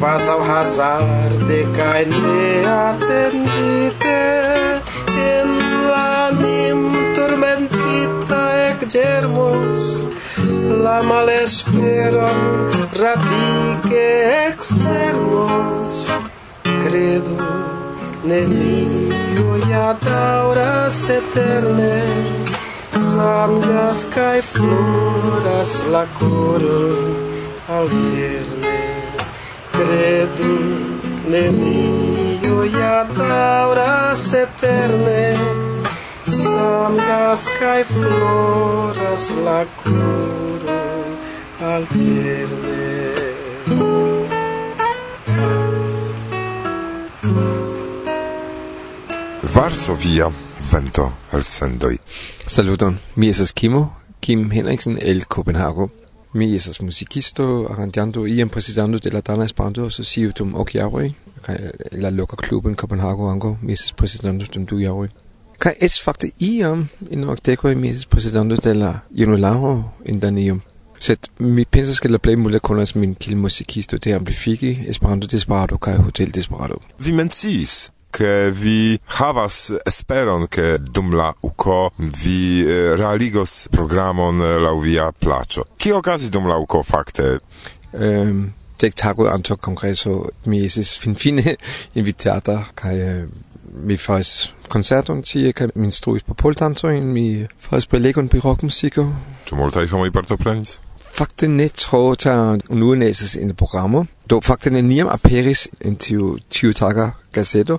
quas 0.00 0.28
au 0.28 0.40
hazarde 0.40 1.60
kaj 1.76 2.04
ne 2.12 2.64
atendite. 2.72 4.20
En 5.30 5.50
lanim 5.90 6.80
tormentita 7.16 8.40
ec 8.68 8.88
germos 8.96 9.84
la 10.84 11.02
malesperon 11.02 12.40
radike 13.02 14.08
externos. 14.48 15.94
Credo 16.82 17.38
nenio 18.24 19.56
ia 19.68 19.88
dauras 20.08 21.08
eterne 21.20 22.45
largas 23.16 24.06
kaj 24.14 24.40
floras 24.42 25.72
la 25.92 26.04
coro 26.18 26.80
alterne 27.68 28.78
credu 29.72 30.56
nenio 31.28 32.64
ia 32.64 32.98
daŭras 33.16 34.24
eterne. 34.42 35.22
Sangas 36.26 37.46
kaj 37.60 37.84
floras 37.92 39.30
la 39.44 39.60
coro 39.82 40.80
alterne 41.74 42.76
Varsovia. 49.54 50.45
Advento 50.66 51.12
al 51.30 51.44
sendoi. 51.44 52.00
Saluton, 52.46 52.98
mi 53.14 53.28
esas 53.28 53.52
Kimo, 53.52 53.96
Kim 54.18 54.50
Henriksen 54.50 54.98
el 55.00 55.28
Copenhago. 55.28 55.92
Mi 56.32 56.56
esas 56.56 56.80
musicisto, 56.80 57.68
arrangiando 57.70 58.26
iam 58.26 58.48
precisando 58.48 58.98
de 58.98 59.12
la 59.12 59.20
Dana 59.20 59.44
Esperanto 59.44 59.88
Societum 59.90 60.56
ok 60.56 60.72
jaroj, 60.72 61.12
kaj 61.46 61.56
la 61.92 62.10
loka 62.10 62.36
klubo 62.36 62.68
en 62.68 62.74
Copenhago 62.74 63.30
ango, 63.30 63.56
mi 63.62 63.74
esas 63.74 63.92
presidando 63.92 64.44
dum 64.52 64.64
du 64.66 64.80
jaroj. 64.80 65.08
Kaj 65.58 65.76
es 65.80 66.00
fakte 66.02 66.32
iam 66.40 66.88
in 67.10 67.28
okdekoj 67.30 67.76
mi 67.76 67.90
esas 67.90 68.06
presidando 68.06 68.56
de 68.56 68.74
la 68.74 69.04
junularo 69.14 69.92
en 70.04 70.18
Danium. 70.18 70.60
Sed 70.98 71.30
mi 71.38 71.64
pensas 71.64 72.00
che 72.00 72.08
la 72.08 72.18
plej 72.18 72.36
multe 72.36 72.58
konas 72.60 72.96
min 72.96 73.14
kiel 73.14 73.36
musicisto 73.36 73.98
de 73.98 74.14
Amplifiki, 74.14 74.88
Esperanto 74.88 75.26
Desperado 75.26 75.78
kaj 75.78 76.00
Hotel 76.02 76.32
Desperado. 76.32 76.82
Vi 76.98 77.12
menciis 77.12 77.92
che 78.10 78.50
vi 78.50 78.98
havas 79.18 79.76
esperon 79.84 80.46
che 80.48 80.78
dum 80.78 81.14
la 81.14 81.34
uco 81.40 81.92
vi 81.96 82.64
eh, 82.64 82.94
realigos 82.96 83.68
programon 83.70 84.40
eh, 84.40 84.58
la 84.58 84.72
via 84.74 85.12
placio. 85.12 85.66
Ki 85.76 85.90
okazis 85.90 86.28
dum 86.28 86.46
la 86.46 86.56
uco 86.56 86.82
fakte? 86.82 87.40
Ehm 87.92 88.28
um, 88.28 88.52
dek 88.76 88.94
tago 88.94 89.28
anto 89.30 89.56
congreso 89.56 90.30
mi 90.44 90.64
esis 90.64 90.96
finfine 90.96 91.56
invitata 92.00 92.70
kai 92.74 93.00
eh, 93.00 93.26
mi 93.72 93.96
fas 93.96 94.52
concerton 94.68 95.22
tie 95.22 95.52
kaj 95.52 95.70
mi 95.74 95.88
instruis 95.90 96.24
popoltantojn 96.26 97.12
mi 97.12 97.46
fas 97.56 97.86
prelegon 97.86 98.28
pri 98.28 98.40
rockmuziko. 98.44 99.06
Ĉu 99.46 99.60
multaj 99.60 99.88
homoj 99.92 100.12
partoprenis? 100.12 100.80
fakte 101.16 101.48
ne 101.48 101.68
tro 101.68 102.14
ta 102.14 102.58
unuenæses 102.68 103.34
in 103.34 103.54
programo 103.54 104.06
Do 104.30 104.40
fakte 104.40 104.70
ne 104.70 104.82
niam 104.82 105.08
aperis 105.08 105.68
in 105.80 105.96
tiu 105.96 106.38
tiu 106.50 106.72
taga 106.72 107.10
gazeto. 107.32 107.78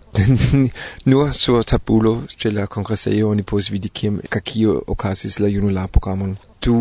Nur 1.06 1.32
sur 1.32 1.63
tabulo 1.63 2.22
til 2.38 2.53
la 2.53 2.65
congresseio 2.65 3.29
oni 3.29 3.44
pos 3.44 3.72
vidi 3.72 3.89
kim 3.89 4.22
kakio 4.29 4.84
okazis 4.88 5.39
la 5.39 5.48
junula 5.48 5.88
programon. 5.88 6.38
Du 6.65 6.75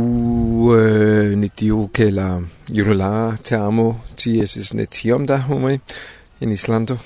eh, 0.75 1.33
øh, 1.33 1.39
ni 1.39 1.49
tiu 1.49 1.91
ke 1.95 2.11
la 2.11 2.41
junula 2.69 3.37
teamo 3.45 4.01
ti 4.17 4.39
esis 4.41 4.75
ne 4.75 4.87
tiom 4.87 5.27
da 5.27 5.37
homoi 5.37 5.79
in 6.41 6.53
Islando. 6.53 6.97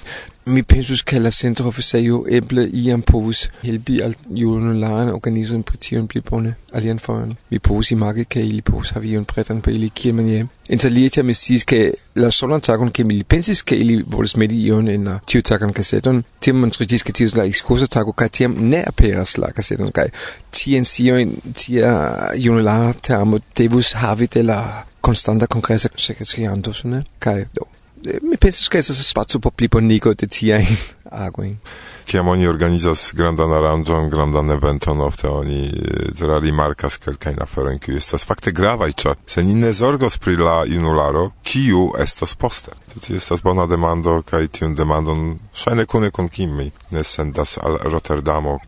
Mi 0.44 0.62
pensus 0.62 1.02
che 1.02 1.18
la 1.18 1.30
centro 1.30 1.66
officio 1.66 2.24
eble 2.26 2.64
iam 2.72 3.02
povus 3.02 3.50
helpi 3.60 4.00
al 4.00 4.14
junularan 4.32 5.10
organizon 5.12 5.62
pri 5.62 5.76
tion 5.76 6.06
pli 6.06 6.22
bone 6.22 6.56
alian 6.72 6.98
fojon. 6.98 7.36
Mi 7.50 7.58
povus 7.60 7.90
imagi 7.90 8.24
che 8.26 8.40
ili 8.40 8.62
povus 8.62 8.92
havi 8.92 9.10
ion 9.10 9.24
pretan 9.24 9.60
per 9.60 9.74
ili 9.74 9.90
kiel 9.90 10.14
manie. 10.14 10.46
Interlie 10.68 11.10
tiam 11.10 11.26
mi 11.26 11.34
sis, 11.34 11.64
che 11.64 11.92
la 12.14 12.30
solan 12.30 12.60
tagon 12.60 12.90
che 12.90 13.04
mi 13.04 13.22
pensis 13.22 13.62
che 13.62 13.74
ili 13.74 14.02
volis 14.06 14.34
medi 14.34 14.64
ion 14.64 14.88
en 14.88 15.04
la 15.04 15.20
tiu 15.26 15.42
tagon 15.42 15.72
kaseton, 15.72 16.24
tiam 16.38 16.56
montriĝis 16.56 17.04
ke 17.04 17.12
tiu 17.12 17.28
la 17.36 17.44
excusa 17.44 17.86
tago 17.86 18.12
kaj 18.12 18.30
tiam 18.30 18.54
ne 18.56 18.80
aperas 18.82 19.36
la 19.36 19.52
kaseton 19.52 19.92
kaj 19.92 20.08
tien 20.50 20.84
siojn 20.84 21.36
tia 21.52 22.32
junulara 22.34 22.94
teamo 22.94 23.38
devus 23.54 23.92
havi 23.92 24.26
de 24.26 24.42
la 24.42 24.86
constanta 25.00 25.46
kongresa 25.46 25.90
secretariando, 25.96 26.72
ne? 26.84 27.04
Do 27.52 27.69
Eh, 28.04 28.18
mi 28.22 28.36
pensas 28.38 28.68
che 28.68 28.78
esas 28.78 28.96
spazio 28.96 29.38
po 29.38 29.50
pli 29.50 29.68
bonigo 29.68 30.14
de 30.14 30.26
tiaj 30.26 30.64
agoj. 31.26 31.56
Kiam 32.04 32.28
oni 32.28 32.46
organizas 32.46 33.12
grandan 33.14 33.52
aranĝon, 33.52 34.08
grandan 34.10 34.50
eventon, 34.50 35.00
ofte 35.00 35.28
oni 35.28 35.68
eh, 35.68 36.38
rimarkas 36.40 36.96
kelkajn 36.96 37.42
aferojn, 37.42 37.78
kiuj 37.78 37.96
estas 37.96 38.24
fakte 38.24 38.52
gravaj, 38.52 38.92
ĉar 38.92 39.18
se 39.26 39.44
ni 39.44 39.54
ne 39.54 39.72
zorgos 39.72 40.16
pri 40.18 40.36
la 40.36 40.64
junularo, 40.66 41.30
kiu 41.42 41.90
estos 41.98 42.34
poste. 42.34 42.72
Tio 43.00 43.16
estas 43.16 43.42
bona 43.42 43.66
demando 43.66 44.22
kaj 44.22 44.48
tiun 44.48 44.74
demandon 44.74 45.36
ŝajne 45.54 45.84
kune 45.86 46.10
kun 46.10 46.28
kim 46.28 46.56
mi 46.56 46.70
ne 46.90 47.04
sendas 47.04 47.58
al 47.58 47.76
Rotterdamo. 47.84 48.58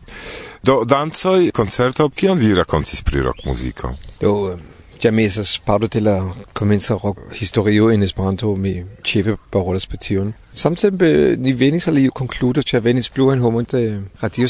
Do 0.63 0.83
dancoj, 0.85 1.49
koncerto, 1.51 2.07
kion 2.09 2.37
vi 2.37 2.53
rakontis 2.55 3.01
pri 3.01 3.25
rock 3.25 3.45
muziko? 3.45 3.95
Do 4.21 4.57
Jamen, 5.03 5.29
så 5.29 5.43
sparer 5.43 5.87
til 5.87 6.07
at 6.07 6.21
komentere 6.53 7.13
historio 7.33 7.89
en 7.89 8.03
Esperanto 8.03 8.55
mi 8.55 8.81
chefe 9.03 9.37
parolas 9.51 9.83
specion. 9.83 10.33
Samtempe 10.51 11.35
ni 11.35 11.59
venis 11.59 11.87
alio 11.87 12.11
concludo 12.11 12.61
ĉe 12.61 12.83
venis 12.83 13.09
pluan 13.09 13.39
homo 13.39 13.61
de 13.61 14.03
radio 14.23 14.47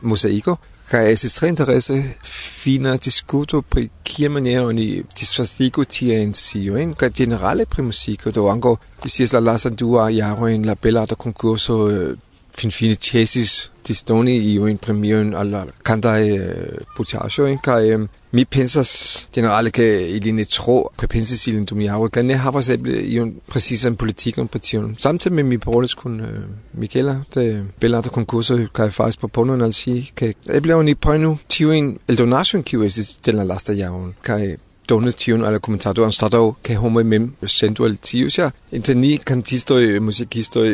Mosaico 0.00 0.56
kaj 0.90 1.10
estis 1.10 1.34
tre 1.34 1.48
interese 1.48 1.94
fina 2.24 2.96
diskuto 2.96 3.62
pri 3.62 3.88
kia 4.04 4.28
maniero 4.28 4.72
ni 4.72 5.02
disvastigu 5.18 5.84
tiajn 5.84 6.34
sciojn 6.34 6.92
kaj 6.94 7.10
generale 7.10 7.66
pri 7.66 7.82
muziko 7.82 8.30
do 8.30 8.46
ankaŭ 8.48 8.74
vi 9.04 9.10
scias 9.10 9.32
la 9.32 9.40
lastan 9.40 9.74
dua 9.74 10.10
jarojn 10.10 10.64
la 10.64 10.74
belarta 10.74 11.14
konkurso 11.14 11.90
eh, 11.90 12.14
fin 12.56 12.70
finfine 12.70 12.96
ĉesis 13.08 13.56
disdoni 13.86 14.36
in 14.70 14.78
premiojn 14.78 15.34
al 15.34 15.50
la 15.54 15.64
kantaj 15.86 16.22
eh, 16.28 16.78
puteaĵoj 16.96 17.50
kai 17.62 17.98
mi 18.32 18.44
pensas 18.44 18.90
generale 19.34 19.70
ke 19.70 19.86
ili 20.16 20.32
ne 20.32 20.44
tro 20.44 20.76
pripensis 20.96 21.46
ilin 21.46 21.64
dum 21.64 21.80
jaroj 21.80 22.10
kaj 22.10 22.24
ne 22.26 22.38
havas 22.44 22.68
eble 22.74 22.96
iun 23.14 23.34
precizan 23.52 23.96
politikon 23.96 24.48
pri 24.48 24.60
Samtidig 24.60 25.00
samtime 25.00 25.42
mi 25.42 25.58
polis 25.58 25.94
kun 25.94 26.20
eh, 26.20 26.26
Mikela 26.72 27.16
de 27.34 27.64
belarta 27.80 28.10
konkurso 28.10 28.58
kaj 28.72 28.90
faris 28.90 29.16
proponon 29.16 29.62
al 29.62 29.72
si 29.72 30.10
ke 30.14 30.34
eble 30.48 30.74
oni 30.74 30.94
prenu 30.94 31.36
tiujn 31.48 31.96
el 32.08 32.16
kiuj 32.64 32.86
estis 32.86 33.18
de 33.24 33.32
la 33.32 33.44
lasta 33.44 33.72
jaro 33.72 34.12
kai 34.22 34.56
donativen 34.86 35.44
alla 35.44 35.58
commentado 35.58 36.10
stato 36.10 36.56
ke 36.62 36.74
homo 36.74 37.02
mem 37.02 37.32
sentu 37.46 37.84
al 37.84 37.96
tio 37.96 38.28
ĉar 38.36 38.52
inter 38.72 38.96
ni 38.96 39.18
kantistoj 39.18 40.00
muzikistoj 40.00 40.68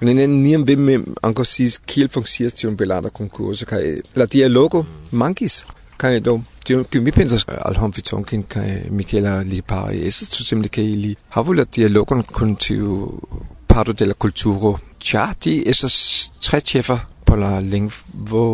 ne 0.00 0.14
ni 0.14 0.14
neniam 0.14 0.64
vi 0.64 0.76
mem 0.76 1.04
ankaŭ 1.26 1.44
sis 1.44 1.78
kiel 1.90 2.08
funkcias 2.14 2.52
tion 2.58 2.76
belada 2.76 3.10
konkurso 3.10 3.66
kai 3.66 4.00
la 4.16 4.26
dialogo 4.26 4.84
mankis. 5.12 5.64
Kai 5.96 6.20
do 6.20 6.40
tio 6.64 6.84
ke 6.90 7.00
mi 7.00 7.12
pensas 7.12 7.44
al 7.68 7.76
homo 7.80 7.92
fitonkin 7.92 8.42
kai 8.54 8.70
michela 8.90 9.42
li 9.42 9.62
pari 9.62 9.98
Lipari 9.98 10.30
tu 10.32 10.44
simle 10.44 10.68
ke 10.68 10.82
li 10.82 11.16
havu 11.36 11.54
la 11.54 11.64
dialogon 11.64 12.22
kun 12.22 12.56
tio 12.56 13.20
parto 13.68 13.92
de 13.92 14.04
la 14.06 14.14
kulturo. 14.14 14.78
Ĉar 15.00 15.36
estas 15.72 15.94
tre 16.40 16.60
chefer 16.60 17.00
på 17.26 17.36
la 17.36 17.60
lingvo 17.60 18.44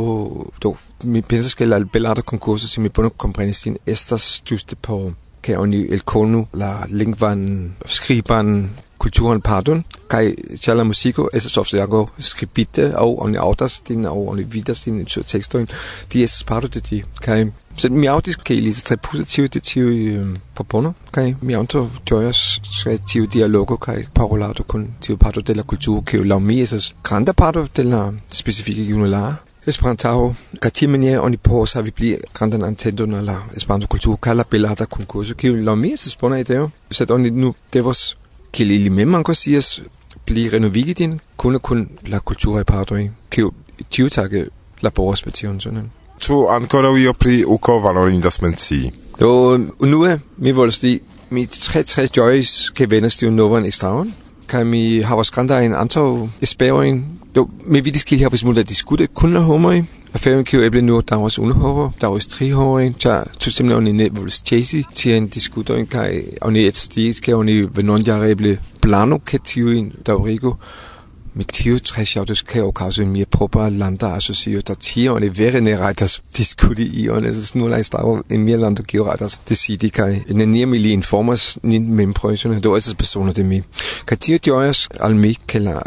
do 0.60 0.89
mi 1.04 1.22
pensas 1.22 1.54
che 1.54 1.64
la 1.64 1.78
belardo 1.80 2.22
concorso 2.22 2.66
se 2.66 2.80
mi 2.80 2.90
pone 2.90 3.10
comprenis 3.16 3.58
sin 3.58 3.76
estas 3.84 4.40
giuste 4.44 4.76
po 4.76 5.14
che 5.40 5.56
oni 5.56 5.86
el 5.88 6.04
conu 6.04 6.46
la 6.52 6.84
lingvan 6.88 7.74
scriban 7.86 8.68
kulturen 8.98 9.40
pardon 9.40 9.84
kai 10.08 10.34
chala 10.60 10.84
musiko 10.84 11.28
es 11.32 11.44
so 11.44 11.64
sehr 11.64 11.86
go 11.86 12.08
skribite 12.18 12.84
au 13.02 13.10
oni 13.24 13.38
autas 13.38 13.82
din 13.86 14.06
au 14.06 14.28
oni 14.30 14.44
vidas 14.44 14.84
din 14.84 15.06
zu 15.06 15.22
textoin 15.22 15.66
die 16.10 16.22
es 16.24 16.44
parto 16.44 16.68
de 16.68 16.80
ti 16.80 17.04
kai 17.24 17.40
se 17.76 17.88
mi 17.88 18.06
autis 18.08 18.36
ke 18.36 18.54
ili 18.54 18.72
tre 18.72 18.96
positiv 18.96 19.48
de 19.48 19.60
ti 19.60 19.80
um, 19.80 20.36
propono 20.54 20.94
kai 21.14 21.28
mi 21.42 21.54
auto 21.54 21.88
joyas 22.08 22.60
tre 22.82 22.98
ti 23.08 23.26
dialogo 23.34 23.76
kai 23.86 24.00
parolado 24.16 24.62
kun 24.70 24.82
ti 25.00 25.16
parto 25.16 25.40
de 25.40 25.54
la 25.54 25.62
kulturo 25.62 26.00
ke 26.08 26.16
la 26.30 26.38
mi 26.38 26.60
es 26.60 26.94
granda 27.06 27.32
parto 27.32 27.68
de 27.76 27.82
la 27.92 28.02
specifica 28.30 28.82
junula 28.90 29.22
Esperantao 29.66 30.34
tia 30.72 30.88
maniera 30.88 31.22
oni 31.22 31.36
povas 31.36 31.74
havi 31.76 31.90
pli 31.92 32.14
grandan 32.34 32.64
antendon 32.64 33.14
al 33.14 33.24
la 33.24 33.36
Esperanto-kulturo 33.56 34.16
kaj 34.16 34.34
la 34.34 34.44
belarda 34.50 34.86
konkurso, 34.86 35.34
kiu 35.34 35.56
laŭ 35.56 35.76
mi 35.76 35.92
estas 35.92 36.16
bona 36.20 36.38
ideo, 36.40 36.70
sed 36.90 37.10
oni 37.10 37.30
nu 37.30 37.52
devos, 37.72 38.16
kiel 38.50 38.70
ili 38.70 38.90
mem 38.90 39.14
ankaŭ 39.14 39.34
scias, 39.34 39.80
pli 40.24 40.48
renovigi 40.48 40.94
din 40.94 41.18
kune 41.36 41.58
kun 41.58 41.86
la 42.08 42.20
kulturaj 42.20 42.64
partoj, 42.64 43.10
kiu 43.28 43.52
tiutage 43.88 44.46
laboras 44.82 45.22
per 45.22 45.36
tion 45.36 45.60
sonon. 45.60 45.90
Ĉu 46.20 46.46
ankoraŭ 46.56 46.96
io 46.98 47.12
pri 47.12 47.44
uko 47.44 47.78
valorindas 47.84 48.40
mencii? 48.40 48.90
Do 49.20 49.30
unue 49.84 50.18
mi 50.38 50.52
volas 50.52 50.80
di 50.80 51.00
mi 51.30 51.46
tre 51.46 51.84
tre 51.84 52.08
ĝojis 52.08 52.70
ke 52.74 52.86
venas 52.86 53.16
tiun 53.20 53.36
novan 53.36 53.66
estraron 53.68 54.08
kaj 54.50 54.64
mi 54.64 54.82
havas 55.06 55.30
grandajn 55.30 55.76
antaŭ 55.78 56.06
esperojn 56.42 57.02
Do, 57.34 57.44
mi 57.70 57.78
vidis 57.78 58.02
kiel 58.02 58.24
havis 58.24 58.42
multe 58.42 58.64
diskute 58.66 59.06
kun 59.14 59.36
la 59.36 59.40
homoj, 59.46 59.84
aferon 60.18 60.42
kiu 60.42 60.64
eble 60.66 60.80
nur 60.82 61.04
daŭras 61.06 61.36
unu 61.38 61.54
horo, 61.54 61.84
daŭras 62.02 62.26
tri 62.26 62.48
horoj, 62.50 62.88
ĉar 63.04 63.28
tutsimple 63.38 63.76
oni 63.78 63.92
ne 63.94 64.08
volus 64.16 64.40
ĉesi 64.50 64.80
tiajn 64.90 65.28
diskutojn 65.30 65.86
kaj 65.92 66.08
oni 66.48 66.64
eksciis 66.66 67.22
ke 67.22 67.36
oni 67.38 67.60
venonjare 67.76 68.32
eble 68.34 68.56
kan 68.82 69.14
ke 69.24 69.38
tiujn 69.38 69.92
daŭrigu. 70.06 70.56
Med 71.38 71.46
tio 71.54 71.78
tre 71.78 72.02
sjovt 72.02 72.42
kan 72.42 72.64
jo 72.64 72.72
kaos 72.74 72.98
en 72.98 73.12
mere 73.12 73.30
proper 73.30 73.70
landa 73.70 74.16
associo 74.16 74.60
der 74.66 74.74
tio 74.74 75.16
en 75.16 75.30
vere 75.38 75.60
ne 75.60 75.76
reiters 75.78 76.20
diskuti 76.36 76.82
i 76.82 77.08
og 77.08 77.22
det 77.22 77.30
er 77.30 77.58
nu 77.58 77.68
lei 77.68 77.84
stavo 77.84 78.22
en 78.28 78.42
mere 78.42 78.58
landa 78.58 78.82
kio 78.82 79.06
reiters 79.06 79.38
det 79.48 79.56
si 79.56 79.76
de 79.76 79.90
kai 79.90 80.24
en 80.28 80.48
nær 80.50 80.66
mi 80.66 80.78
lige 80.78 80.92
informas 80.92 81.58
nin 81.62 81.94
mem 81.94 82.12
do 82.12 82.60
då 82.60 82.74
er 82.74 82.80
de 82.80 82.94
personer 82.94 83.32
det 83.32 83.46
mi. 83.46 83.62
Kan 84.06 84.18
tio 84.18 84.38
joyas 84.46 84.88
almi 85.00 85.36
kala 85.46 85.80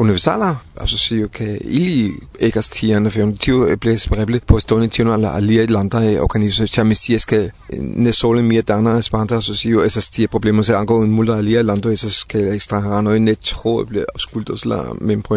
universala, 0.00 0.56
altså 0.76 0.98
sige, 0.98 1.24
okay, 1.24 1.58
ili 1.60 2.12
egas 2.40 2.68
tierne, 2.68 3.06
er 3.06 3.10
for 3.10 3.36
tio 3.40 3.66
øh, 3.66 3.76
blev 3.76 3.98
spreble 3.98 4.40
på 4.46 4.58
stående 4.58 4.88
tioner, 4.88 5.14
eller 5.14 5.30
alia 5.30 5.62
et 5.62 5.70
landa 5.70 6.14
øh, 6.14 6.20
organiser, 6.20 6.66
tja 6.66 6.82
messiaske, 6.82 7.50
øh, 7.72 7.78
ne 7.78 8.12
sole 8.12 8.42
mia 8.42 8.60
danner 8.60 8.90
af 8.90 9.04
så 9.04 9.28
altså 9.30 9.54
sige, 9.54 9.90
så 9.90 10.00
stiger 10.00 10.28
problemer, 10.28 10.62
så 10.62 10.76
angår 10.76 11.02
en 11.02 11.10
mulder 11.10 11.36
alia 11.36 11.62
landa, 11.62 11.96
så 11.96 12.10
skal 12.10 12.54
ekstra 12.54 13.00
noget, 13.00 13.22
net 13.22 13.38
tro, 13.38 13.84
blev 13.84 14.04
skuldosla, 14.16 14.76
men 15.00 15.22
på 15.22 15.34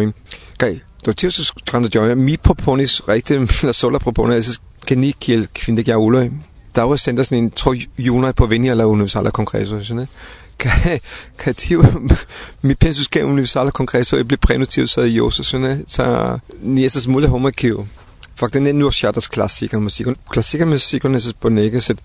kai 0.58 0.80
Okay, 1.06 1.12
tio 1.12 1.12
tiosus 1.12 1.52
grande 1.52 1.88
joia, 1.94 2.14
mi 2.14 2.36
proponis 2.36 3.08
rette, 3.08 3.34
eller 3.62 3.72
sola 3.72 3.98
propone 3.98 4.42
så 4.42 4.60
kan 4.86 4.98
ni 4.98 5.14
kiel 5.20 5.48
kvinde 5.54 5.82
gjerde 5.82 6.00
er 6.00 6.04
uløg. 6.04 6.32
Der 6.74 6.82
er 6.82 6.86
var 6.86 6.96
sendt 6.96 7.26
sådan 7.26 7.44
en, 7.44 7.50
tror, 7.50 7.76
junior 7.98 8.32
på 8.32 8.46
Vinja 8.46 8.70
eller 8.70 8.84
Universaler 8.84 9.30
Kongresser, 9.30 9.82
sådan 9.82 9.96
noget. 9.96 10.08
kreativ. 11.36 11.80
Mi 12.62 12.74
penso 12.74 13.04
che 13.08 13.20
è 13.20 13.22
universale 13.22 13.70
congresso 13.70 14.16
e 14.16 14.24
bli 14.24 14.38
prenotivo 14.38 14.86
i 15.04 15.10
Josefsene, 15.10 15.84
sa 15.86 16.40
niesas 16.60 17.06
mulle 17.06 17.26
homakio. 17.26 17.86
Fakten 18.34 18.62
ne 18.62 18.72
nur 18.72 18.92
shatas 18.92 19.28
klassiker 19.28 19.78
musik. 19.78 20.06
Und 20.06 20.16
klassiker 20.28 20.66
musik 20.66 21.04
und 21.04 21.14
es 21.14 21.26
ist 21.26 21.40
bonege, 21.40 21.80
set 21.80 21.98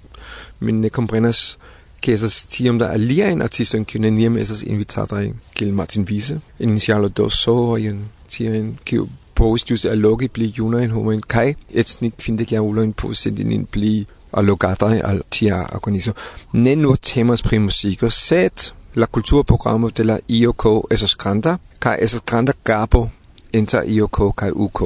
min 0.59 0.79
ne 0.81 0.89
comprenas 0.89 1.57
que 2.01 2.13
esas 2.13 2.47
tiam 2.47 2.77
da 2.77 2.91
alia 2.91 3.29
en 3.29 3.41
artisto 3.41 3.77
en 3.77 3.85
kiu 3.85 3.99
neniam 3.99 4.37
esas 4.37 4.63
invitata 4.63 5.23
kiel 5.55 5.73
Martin 5.73 6.05
Wiese, 6.07 6.39
en 6.59 6.79
Charlotte 6.79 7.15
Dosso, 7.15 7.77
en 7.77 8.05
tien 8.29 8.77
kiu 8.85 9.09
povis 9.39 9.65
juste 9.65 9.89
allogi 9.89 10.27
kai 10.27 10.51
junajn 10.55 10.91
homojn 10.91 11.21
finde 11.21 11.55
etsnik 11.81 12.17
kvindek 12.17 12.51
jarulojn 12.51 12.93
povis 12.93 13.23
sendi 13.23 13.43
nin 13.43 13.65
pli 13.65 14.05
allogatai 14.31 14.99
al 15.01 15.23
tia 15.29 15.63
agoniso. 15.75 16.13
Ne 16.53 16.75
nur 16.75 16.97
temas 16.97 17.41
pri 17.41 17.59
musiko, 17.59 18.09
sed 18.09 18.71
la 18.95 19.07
kulturprogramo 19.07 19.89
de 19.89 20.03
la 20.03 20.19
IOK 20.27 20.65
esas 20.91 21.15
granda, 21.15 21.57
kai 21.79 21.97
esas 22.01 22.21
granda 22.25 22.53
gapo 22.65 23.09
inter 23.53 23.83
IOK 23.87 24.35
kai 24.35 24.51
UK. 24.51 24.81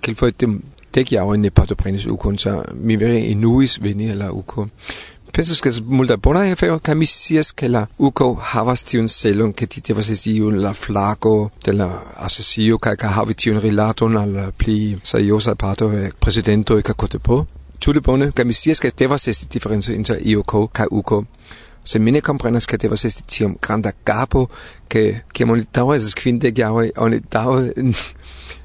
Kelfoj 0.00 0.32
dem 0.40 0.60
dekiaŭ 0.94 1.36
ne 1.36 1.50
partoprenis 1.50 2.06
UK, 2.06 2.24
så 2.38 2.62
mi 2.74 2.96
vere 2.96 3.18
enuis 3.30 3.80
veni 3.82 4.10
al 4.10 4.18
la 4.18 4.30
UK. 4.32 4.68
Pensas 5.34 5.60
que 5.60 5.68
es 5.68 5.80
multa 5.82 6.16
bona 6.16 6.42
afero 6.52 6.78
ca 6.78 6.94
mi 6.94 7.06
sias 7.06 7.52
que 7.52 7.68
la 7.68 7.88
UCO 7.98 8.38
havas 8.52 8.84
tiun 8.84 9.08
celon 9.08 9.52
que 9.52 9.66
ti 9.66 9.80
devas 9.80 10.08
esti 10.08 10.38
la 10.38 10.72
flago 10.74 11.50
de 11.64 11.72
la 11.72 11.88
asesio, 12.18 12.78
ca 12.78 12.94
ca 12.94 13.08
havi 13.08 13.34
tiun 13.34 13.60
rilaton 13.60 14.16
al 14.16 14.52
pli 14.56 14.96
seriosa 15.02 15.56
parto 15.56 15.90
e 15.90 16.12
presidento 16.20 16.80
kaj 16.80 16.94
kotepo. 16.94 17.46
tullebonde 17.80 18.30
gamisiesca 18.36 18.90
devas 18.98 19.28
esti 19.28 19.48
diferenco 19.50 19.92
inter 19.92 20.18
IOK 20.20 20.54
kaj 20.72 20.86
UK. 20.90 21.12
Se 21.84 21.98
mi 21.98 22.12
ne 22.12 22.20
komprenas 22.20 22.66
ke 22.66 22.78
devas 22.80 23.04
esti 23.04 23.22
tiom 23.28 23.56
granda 23.60 23.92
gapo 24.06 24.46
ke 24.88 25.20
kiam 25.32 25.50
oni 25.50 25.66
daŭre 25.74 25.98
estas 26.00 26.16
kvindek 26.16 26.58
jaroj 26.58 26.90
oni 26.96 27.20
daŭre 27.30 27.72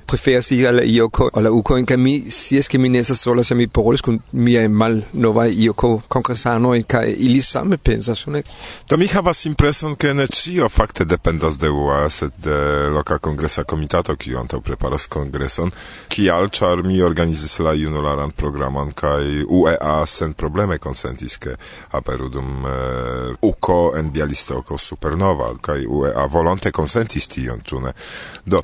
prefere 0.09 0.37
at 0.37 0.51
al 0.51 0.65
alla 0.65 0.83
IOK 0.83 1.29
alla 1.33 1.51
UK 1.51 1.69
en 1.77 1.85
kami 1.85 2.29
sies 2.29 2.67
che 2.67 2.77
mi 2.77 2.89
nessa 2.89 3.13
sola 3.13 3.43
se 3.43 3.53
mi 3.53 3.67
paroles 3.67 4.01
con 4.01 4.19
mia 4.31 4.67
mal 4.67 5.03
nova 5.11 5.45
IOK 5.45 6.07
congressano 6.07 6.73
e 6.73 6.83
ca 6.85 7.05
ili 7.05 7.41
same 7.41 7.77
pensas 7.77 8.25
ne? 8.25 8.43
Do 8.87 8.97
mi 8.97 9.07
havas 9.07 9.45
impreson 9.45 9.95
che 9.95 10.13
ne 10.13 10.25
cio 10.27 10.67
fakte 10.67 11.05
dependas 11.05 11.57
de 11.57 11.67
UA 11.67 12.09
sed 12.09 12.31
de 12.35 12.89
loka 12.89 13.19
kongresa 13.19 13.63
komitato 13.63 14.15
ki 14.15 14.33
antaŭ 14.35 14.61
preparas 14.61 15.07
kongreson 15.07 15.71
kial 16.07 16.49
ĉar 16.49 16.83
mi 16.83 17.01
organizis 17.01 17.59
la 17.59 17.73
junularan 17.73 18.31
programon 18.31 18.91
kaj 18.91 19.45
UEA 19.47 20.05
sen 20.05 20.33
probleme 20.33 20.77
konsentis 20.77 21.37
ke 21.37 21.55
aperu 21.91 22.29
dum 22.29 22.65
eh, 22.65 22.71
uh, 22.71 23.49
UKO 23.49 23.93
en 23.97 24.09
Bialistoko 24.11 24.77
supernova 24.77 25.53
kaj 25.61 25.85
UEA 25.85 26.25
volonte 26.25 26.71
konsentis 26.71 27.27
tion 27.27 27.61
ĉu 27.61 27.81
ne? 27.85 27.93
Do 28.45 28.63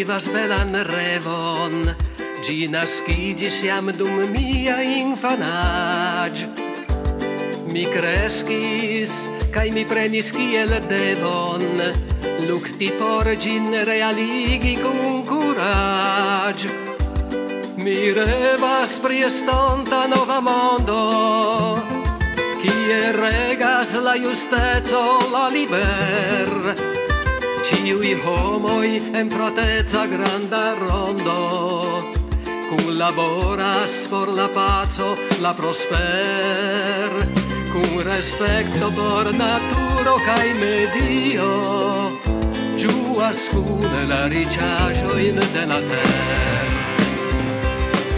vas 0.00 0.24
belan 0.32 0.72
revon, 0.88 1.94
Gi 2.42 2.66
nascigis 2.68 3.62
jam 3.62 3.92
dum 3.92 4.32
mia 4.32 4.80
infanag. 4.80 6.32
Mi 7.72 7.84
crescis, 7.84 9.28
cae 9.52 9.70
mi 9.70 9.84
prenis 9.84 10.32
kiel 10.32 10.72
devon, 10.88 11.62
Lucti 12.48 12.88
por 12.98 13.28
gin 13.36 13.68
realigi 13.84 14.74
cum 14.80 15.24
curag. 15.28 16.58
Mi 17.76 18.12
revas 18.16 18.98
pri 18.98 19.22
estonta 19.28 20.06
nova 20.08 20.40
mondo, 20.40 21.78
Kie 22.62 23.12
regas 23.12 23.94
la 24.00 24.16
justezo 24.16 25.04
la 25.30 25.48
liber, 25.48 27.01
ciui 27.82 28.14
homoi 28.24 29.02
en 29.12 29.30
fratezza 29.30 30.06
granda 30.06 30.74
rondo. 30.78 31.38
Cum 32.68 32.96
laboras 32.96 34.06
por 34.10 34.28
la 34.28 34.48
pazzo 34.48 35.16
la 35.40 35.52
prosper. 35.52 37.10
Cum 37.72 38.00
respecto 38.04 38.90
por 38.90 39.34
naturo 39.34 40.16
cae 40.26 40.54
medio. 40.54 41.48
Giuas 42.78 43.48
cune 43.52 44.02
la 44.08 44.28
ricciaggio 44.28 45.18
in 45.18 45.38
de 45.54 45.66
la 45.66 45.80
ter 45.80 46.72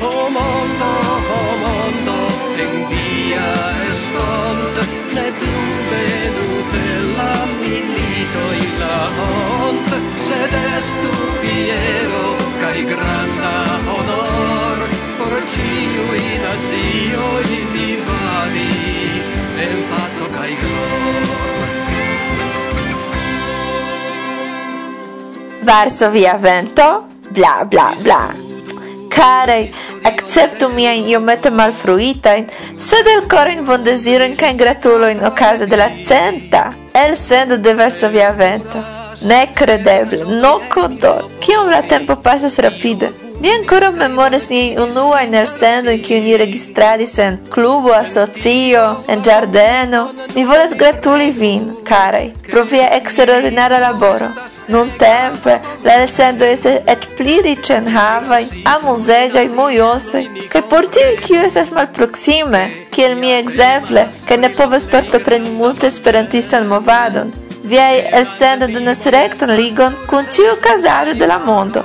o 0.00 0.06
oh 0.06 0.30
mondo 0.30 0.90
o 1.38 1.42
mondo 1.64 2.16
en 2.62 2.72
via 2.90 3.93
sunt 4.14 4.76
ne 5.16 5.28
plu 5.38 5.62
venute 5.90 6.86
la 7.18 7.34
milito 7.60 8.46
la 8.82 8.98
hont 9.18 9.88
sed 10.26 10.54
estu 10.76 11.12
fiero 11.40 12.26
cae 12.60 12.82
granda 12.90 13.54
honor 13.88 14.78
por 15.18 15.34
ciui 15.54 16.26
nazioi 16.44 17.58
vivadi 17.74 18.70
en 19.66 19.78
pazzo 19.90 20.26
cae 20.36 20.54
glor 20.62 21.24
Varsovia 25.64 26.36
vento, 26.36 27.06
bla 27.30 27.64
bla 27.66 27.94
bla. 28.02 28.34
Carei, 29.08 29.72
acceptu 30.04 30.68
miajn 30.68 31.08
iomete 31.08 31.50
malfruitajn, 31.50 32.46
sed 32.78 33.06
desiro 33.84 34.24
in 34.24 34.36
can 34.36 34.56
gratulo 34.56 35.08
in 35.08 35.20
de 35.20 35.66
della 35.66 35.90
centa 36.02 36.72
elsendo 36.94 37.56
de 37.56 37.74
verso 37.74 38.08
via 38.08 38.32
Vento. 38.32 38.78
Nekredeble, 39.22 40.24
noko 40.40 40.88
chi 40.88 41.28
kiom 41.40 41.70
la 41.70 41.82
tempo 41.82 42.16
pasas 42.16 42.58
rapide. 42.58 43.12
Mi 43.40 43.50
ancora 43.50 43.90
memoris 43.90 44.48
ni 44.48 44.76
unua 44.76 45.22
in 45.22 45.34
el 45.34 45.46
sendo 45.46 45.90
in 45.90 46.00
cui 46.02 46.20
ni 46.20 46.36
registradis 46.36 47.18
en 47.18 47.40
clubo, 47.48 47.92
asocio, 47.92 49.04
en 49.06 49.22
giardeno. 49.22 50.12
Mi 50.34 50.44
voles 50.44 50.74
gratuli 50.74 51.30
vin, 51.30 51.74
carai, 51.84 52.32
pro 52.50 52.64
via 52.64 52.88
extraordinara 52.96 53.78
laboro. 53.78 54.28
Nuntempe 54.66 55.60
la 55.84 55.96
recenzoj 56.00 56.48
este 56.52 56.74
et 56.86 57.06
pli 57.18 57.36
riĉenhavaj, 57.44 58.44
amusegai 58.74 59.48
mojosaj 59.52 60.24
che 60.52 60.62
por 60.70 60.86
tiuj, 60.86 61.16
kiu 61.20 61.40
estas 61.44 61.70
malproksime, 61.76 62.62
kiel 62.90 63.16
mi 63.20 63.32
exemple 63.36 64.08
che 64.26 64.36
ne 64.36 64.50
povas 64.50 64.84
partopreni 64.84 65.50
multe 65.50 65.86
esperantistan 65.86 66.66
movadon. 66.66 67.32
viei 67.64 68.04
el 68.12 68.26
sendo 68.26 68.66
donas 68.68 69.06
rectan 69.14 69.50
ligon 69.56 69.94
cun 70.08 70.26
ĉiu 70.34 70.56
casaro 70.60 71.14
de 71.20 71.26
la 71.26 71.38
mondo. 71.38 71.82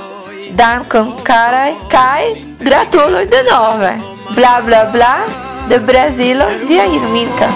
Dankon, 0.60 1.14
karaj, 1.30 1.74
kaj 1.94 2.24
gratuloj 2.68 3.26
denove! 3.36 3.94
Bla 4.36 4.56
bla 4.66 4.84
bla 4.94 5.14
de 5.70 5.80
Brazilo 5.80 6.46
via 6.68 6.86
Irminka. 6.86 7.50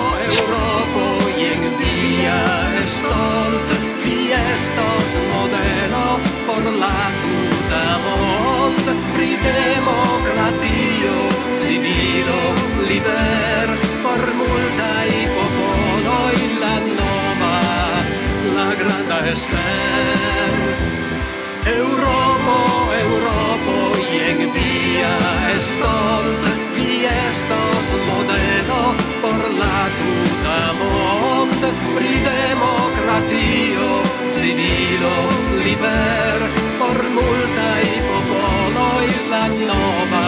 per 35.83 36.39
por 36.79 36.99
multaj 37.17 37.85
popoloj 38.09 39.07
la 39.31 39.45
nova, 39.67 40.25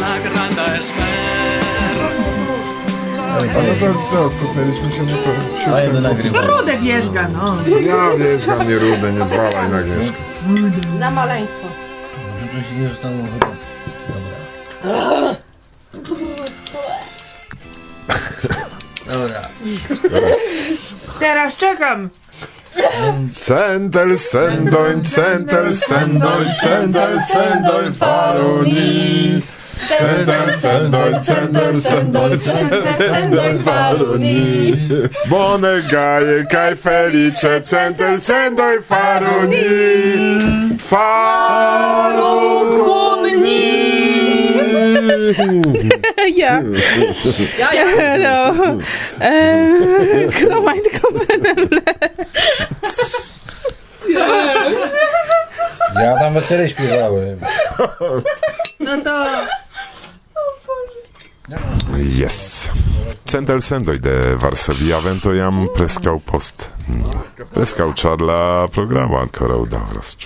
la 0.00 0.14
granda 0.24 0.66
espero. 0.78 2.08
Ale 3.36 3.74
to 3.80 4.00
co, 4.10 4.30
stuknęliśmy 4.30 4.92
się, 4.92 5.02
no 5.02 5.16
to 5.16 5.58
się 5.64 5.72
Ale 5.72 6.00
No 6.32 6.40
rudę 6.40 6.78
wierzga, 6.78 7.28
no. 7.28 7.56
Ja 7.80 8.16
wierzgam, 8.18 8.68
nie 8.68 8.78
rudę, 8.78 9.12
nie 9.12 9.26
zwalaj 9.26 9.70
na 9.70 9.82
wierzgę. 9.82 10.16
Na 10.98 11.10
maleństwo. 11.10 11.66
Dobrze, 12.40 12.62
to 12.68 12.80
nie 12.80 12.88
zostało. 12.88 13.14
Dobra. 14.08 15.36
Dobra. 19.12 19.40
Teraz 21.18 21.56
czekam. 21.56 22.08
Centel 23.30 24.18
sendoin, 24.18 25.02
centel 25.04 25.72
sendoin, 25.74 26.54
centel 26.54 27.18
sendoin 27.20 27.92
faru 27.92 28.62
ni. 28.62 29.42
Sendoin, 29.98 30.52
sendoin, 30.56 31.22
sendoin, 31.22 31.80
sendoin, 31.80 32.40
sendoin 32.40 33.58
faru 33.58 34.16
ni. 34.18 34.72
Bone 35.28 35.82
gaje 35.90 36.46
kai 36.48 36.74
felice, 36.76 37.60
centel 37.62 38.18
sendoin 38.18 38.82
faru 38.82 39.46
ni. 39.48 40.76
Faru 40.78 42.56
ni. 43.42 43.62
yeah. 46.26 46.62
ja, 47.58 47.72
ja. 47.74 47.84
Genau. 48.16 48.80
Ähm, 49.20 50.64
mein 50.64 50.82
Komponente. 51.00 51.82
Ja 55.94 56.18
tam 56.18 56.34
wesele 56.34 56.68
śpiewałem. 56.68 57.38
No 58.80 59.02
to... 59.02 59.26
Yes. 62.18 62.70
Centelsendoj 63.24 63.98
de 63.98 64.36
Varsoviaven 64.36 65.20
to 65.20 65.32
jam 65.32 65.66
preskaŭ 65.76 66.18
post. 66.26 66.70
Hmm. 66.86 67.22
Preskaŭ 67.54 67.92
ĉar 67.94 68.22
la 68.22 68.40
programo 68.74 69.18
ankoraŭ 69.18 69.64
daŭras. 69.70 70.16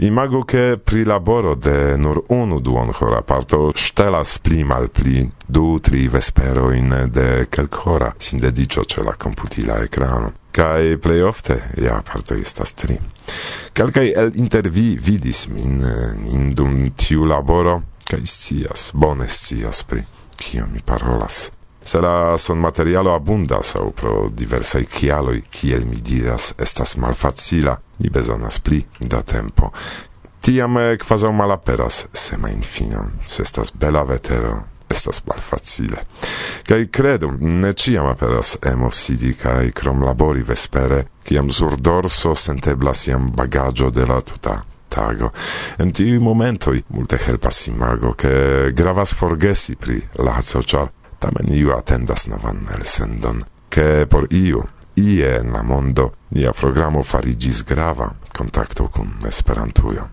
Imago 0.00 0.44
che 0.44 0.78
pri 0.78 1.02
laboro 1.02 1.56
de 1.56 1.96
nur 1.96 2.22
unu 2.28 2.60
duon 2.60 2.92
hora 3.00 3.20
parto 3.22 3.72
stelas 3.74 4.38
pli 4.38 4.62
mal 4.62 4.90
pli 4.90 5.28
du 5.44 5.80
tri 5.80 6.06
vespero 6.06 6.70
in 6.70 7.08
de 7.10 7.48
kelk 7.50 7.74
hora 7.84 8.14
sin 8.16 8.38
dedicio 8.38 8.84
ce 8.84 9.02
la 9.02 9.16
computila 9.16 9.82
ekrano. 9.82 10.32
kai 10.52 10.96
plej 10.98 11.22
ofte 11.22 11.70
ja 11.76 12.00
parto 12.02 12.34
estas 12.34 12.74
tri 12.74 12.96
kelkaj 13.72 14.12
el 14.14 14.30
intervi 14.34 14.96
vidis 15.00 15.46
min 15.48 15.82
eh, 15.82 16.32
in 16.34 16.54
dum 16.54 16.90
tiu 16.94 17.24
laboro 17.24 17.82
kaj 18.06 18.22
scias 18.24 18.92
bone 18.94 19.26
scias 19.28 19.82
pri 19.82 20.04
kio 20.36 20.66
mi 20.72 20.78
parolas 20.84 21.50
Se 21.88 22.00
la 22.00 22.36
sonmaterialo 22.38 23.14
abundas 23.14 23.74
au 23.76 23.92
pro 23.96 24.26
diversai 24.28 24.84
kialoj, 24.84 25.38
kiel 25.50 25.86
mi 25.88 25.96
diras, 26.04 26.50
estas 26.58 26.96
malfacila, 27.00 27.78
ni 27.98 28.10
bezonas 28.12 28.58
pli 28.60 28.82
da 29.00 29.22
tempo. 29.22 29.70
Tiam 30.40 30.76
eh, 30.76 30.98
quasau 31.00 31.32
malaperas 31.32 32.02
semajnfinon, 32.12 33.08
se 33.26 33.42
estas 33.42 33.72
bela 33.72 34.02
vetero, 34.04 34.52
estas 34.90 35.22
malfacile. 35.26 36.04
Kai 36.68 36.90
kredu, 36.92 37.32
ne 37.40 37.72
ciam 37.72 38.10
aperas 38.12 38.58
emo 38.68 38.90
sidi 38.90 39.32
kaj 39.32 39.72
kromlabori 39.72 40.44
vespere, 40.44 41.06
kiam 41.24 41.48
sur 41.50 41.80
dorso 41.80 42.34
senteblas 42.34 43.06
iam 43.08 43.32
bagaggio 43.32 43.88
de 43.90 44.06
la 44.06 44.20
tuta 44.20 44.58
tago. 44.88 45.32
En 45.80 45.92
tiuj 45.92 46.20
momentoi, 46.20 46.84
multe 46.92 47.16
helpas 47.26 47.64
imago, 47.72 48.12
ke 48.12 48.72
gravas 48.76 49.16
forgesi 49.16 49.76
pri 49.76 50.02
lazo, 50.20 50.62
char 50.62 50.92
Tamen 51.18 51.50
iu 51.50 51.72
atendas 51.74 52.28
novan 52.30 52.66
elsendon, 52.76 53.40
che 53.68 54.06
por 54.06 54.28
iu, 54.30 54.62
ie 54.94 55.32
en 55.38 55.50
la 55.52 55.62
mondo, 55.62 56.12
nia 56.34 56.52
programo 56.52 57.02
farigis 57.02 57.64
grava 57.64 58.12
kontakto 58.36 58.88
kun 58.88 59.10
Esperantujo. 59.26 60.06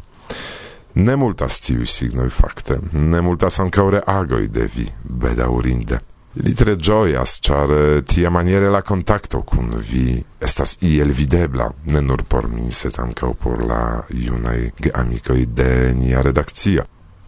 Ne 0.96 1.16
multas 1.16 1.60
tiui 1.60 1.86
signoi 1.86 2.30
fakte, 2.30 2.80
ne 2.94 3.22
multas 3.22 3.60
ancaure 3.60 4.02
agoi 4.06 4.48
de 4.48 4.66
vi, 4.74 4.86
bedaurinde. 5.04 6.00
Li 6.44 6.52
tre 6.56 6.74
ĝojas, 6.76 7.38
char 7.40 7.72
eh, 7.72 8.02
tia 8.04 8.32
maniere 8.32 8.68
la 8.72 8.82
kontakto 8.84 9.40
kun 9.48 9.70
vi 9.80 10.18
estas 10.40 10.78
iel 10.84 11.14
videbla, 11.16 11.70
ne 11.92 12.02
nur 12.02 12.26
por 12.28 12.50
mi, 12.52 12.72
sed 12.72 12.98
ancau 13.00 13.36
por 13.40 13.64
la 13.64 14.02
junaj 14.10 14.72
geamicoi 14.82 15.46
de 15.46 15.70
nia 15.96 16.26
redakcio. 16.26 16.84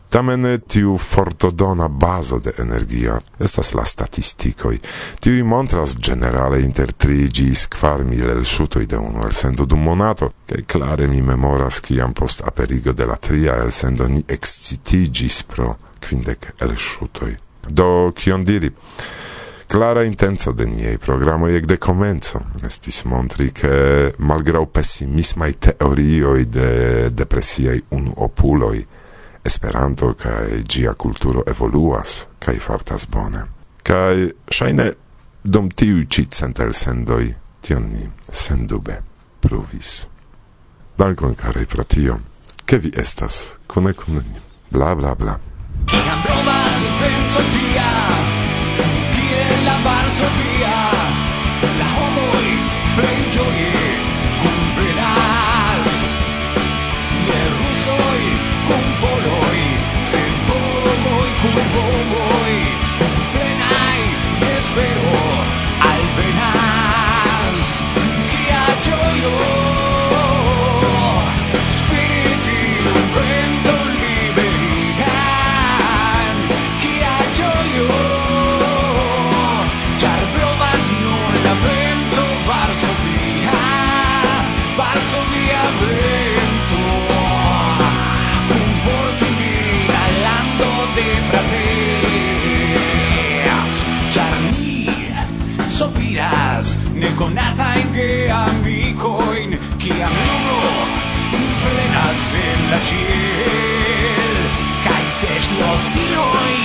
Tamen 0.10 0.62
tiu 0.68 0.98
fortodona 0.98 1.88
bazo 1.88 2.40
de 2.40 2.52
energia 2.58 3.20
estas 3.40 3.74
la 3.74 3.84
statistikoj. 3.86 4.78
Tiuj 5.20 5.44
montras 5.44 5.98
generale 6.00 6.62
inter 6.64 6.92
tri 6.92 7.28
ĝis 7.28 7.66
kvar 7.76 8.06
mil 8.08 8.30
elŝutoj 8.32 8.86
de 8.88 8.98
unu 8.98 9.26
elsendo 9.28 9.66
dum 9.66 9.84
monato, 9.84 10.32
kaj 10.48 10.64
klare 10.64 11.08
mi 11.12 11.22
memoras 11.22 11.82
kiam 11.84 12.14
post 12.14 12.42
aperigo 12.48 12.94
de 12.94 13.06
la 13.06 13.16
tria 13.16 13.60
elsendo 13.64 14.08
ni 14.08 14.24
excitiĝis 14.38 15.44
pro 15.44 15.76
kvindek 16.00 16.54
elŝutoj. 16.64 17.36
Do 17.68 18.12
kion 18.16 18.48
diri? 18.48 18.72
Clara 19.68 20.06
intenso 20.08 20.54
de 20.56 20.66
niei 20.66 20.98
programoi 20.98 21.58
ec 21.58 21.66
de 21.68 21.76
comenzo 21.78 22.40
estis 22.64 23.02
montri 23.04 23.52
che 23.52 24.14
malgrau 24.18 24.70
pessimismai 24.72 25.58
teorioi 25.60 26.46
de 26.48 26.70
depresiei 27.12 27.84
unuopuloi 27.90 28.86
Esperanto 29.48 30.12
kaj 30.20 30.64
ĝia 30.68 30.94
kulturo 30.94 31.44
evoluas 31.48 32.26
kaj 32.44 32.58
fartas 32.68 33.08
bone. 33.08 33.46
Kaj 33.88 34.32
ŝajne 34.52 34.88
dum 35.44 35.70
tiuj 35.72 36.04
ĉi 36.12 36.26
centelsendoj 36.40 37.24
tion 37.64 37.88
ni 37.92 38.10
sendube 38.32 38.98
pruvis. 39.42 40.08
Dankon 41.00 41.36
karaj 41.40 41.66
pro 41.72 41.84
tio, 41.84 42.18
ke 42.66 42.82
vi 42.84 42.92
estas 43.06 43.58
kune 43.72 43.94
kun 43.94 44.20
ni. 44.20 44.42
Bla 44.72 44.96
bla 44.96 45.16
bla. 45.16 45.38
la 102.72 102.80
chiel. 102.88 104.48
Caices 104.86 105.50
nosiloj, 105.60 106.56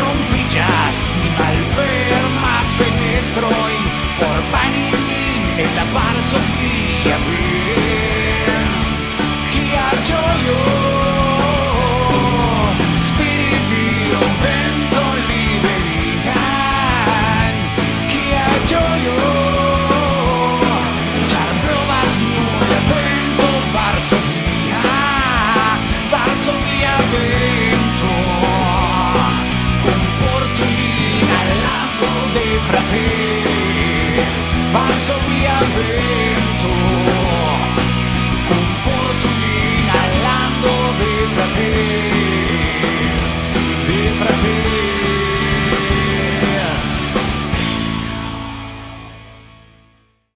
rompiĝas 0.00 1.02
malfermas 1.38 2.76
fenestroj 2.80 3.72
por 4.20 4.38
panimi 4.54 5.42
en 5.64 5.74
la 5.78 5.88
parsofia 5.96 7.18
via. 7.26 7.69
past, 34.72 34.90
and 34.92 35.00
so 35.00 35.14
we 35.28 35.46
are 35.46 35.64
free. 35.64 36.29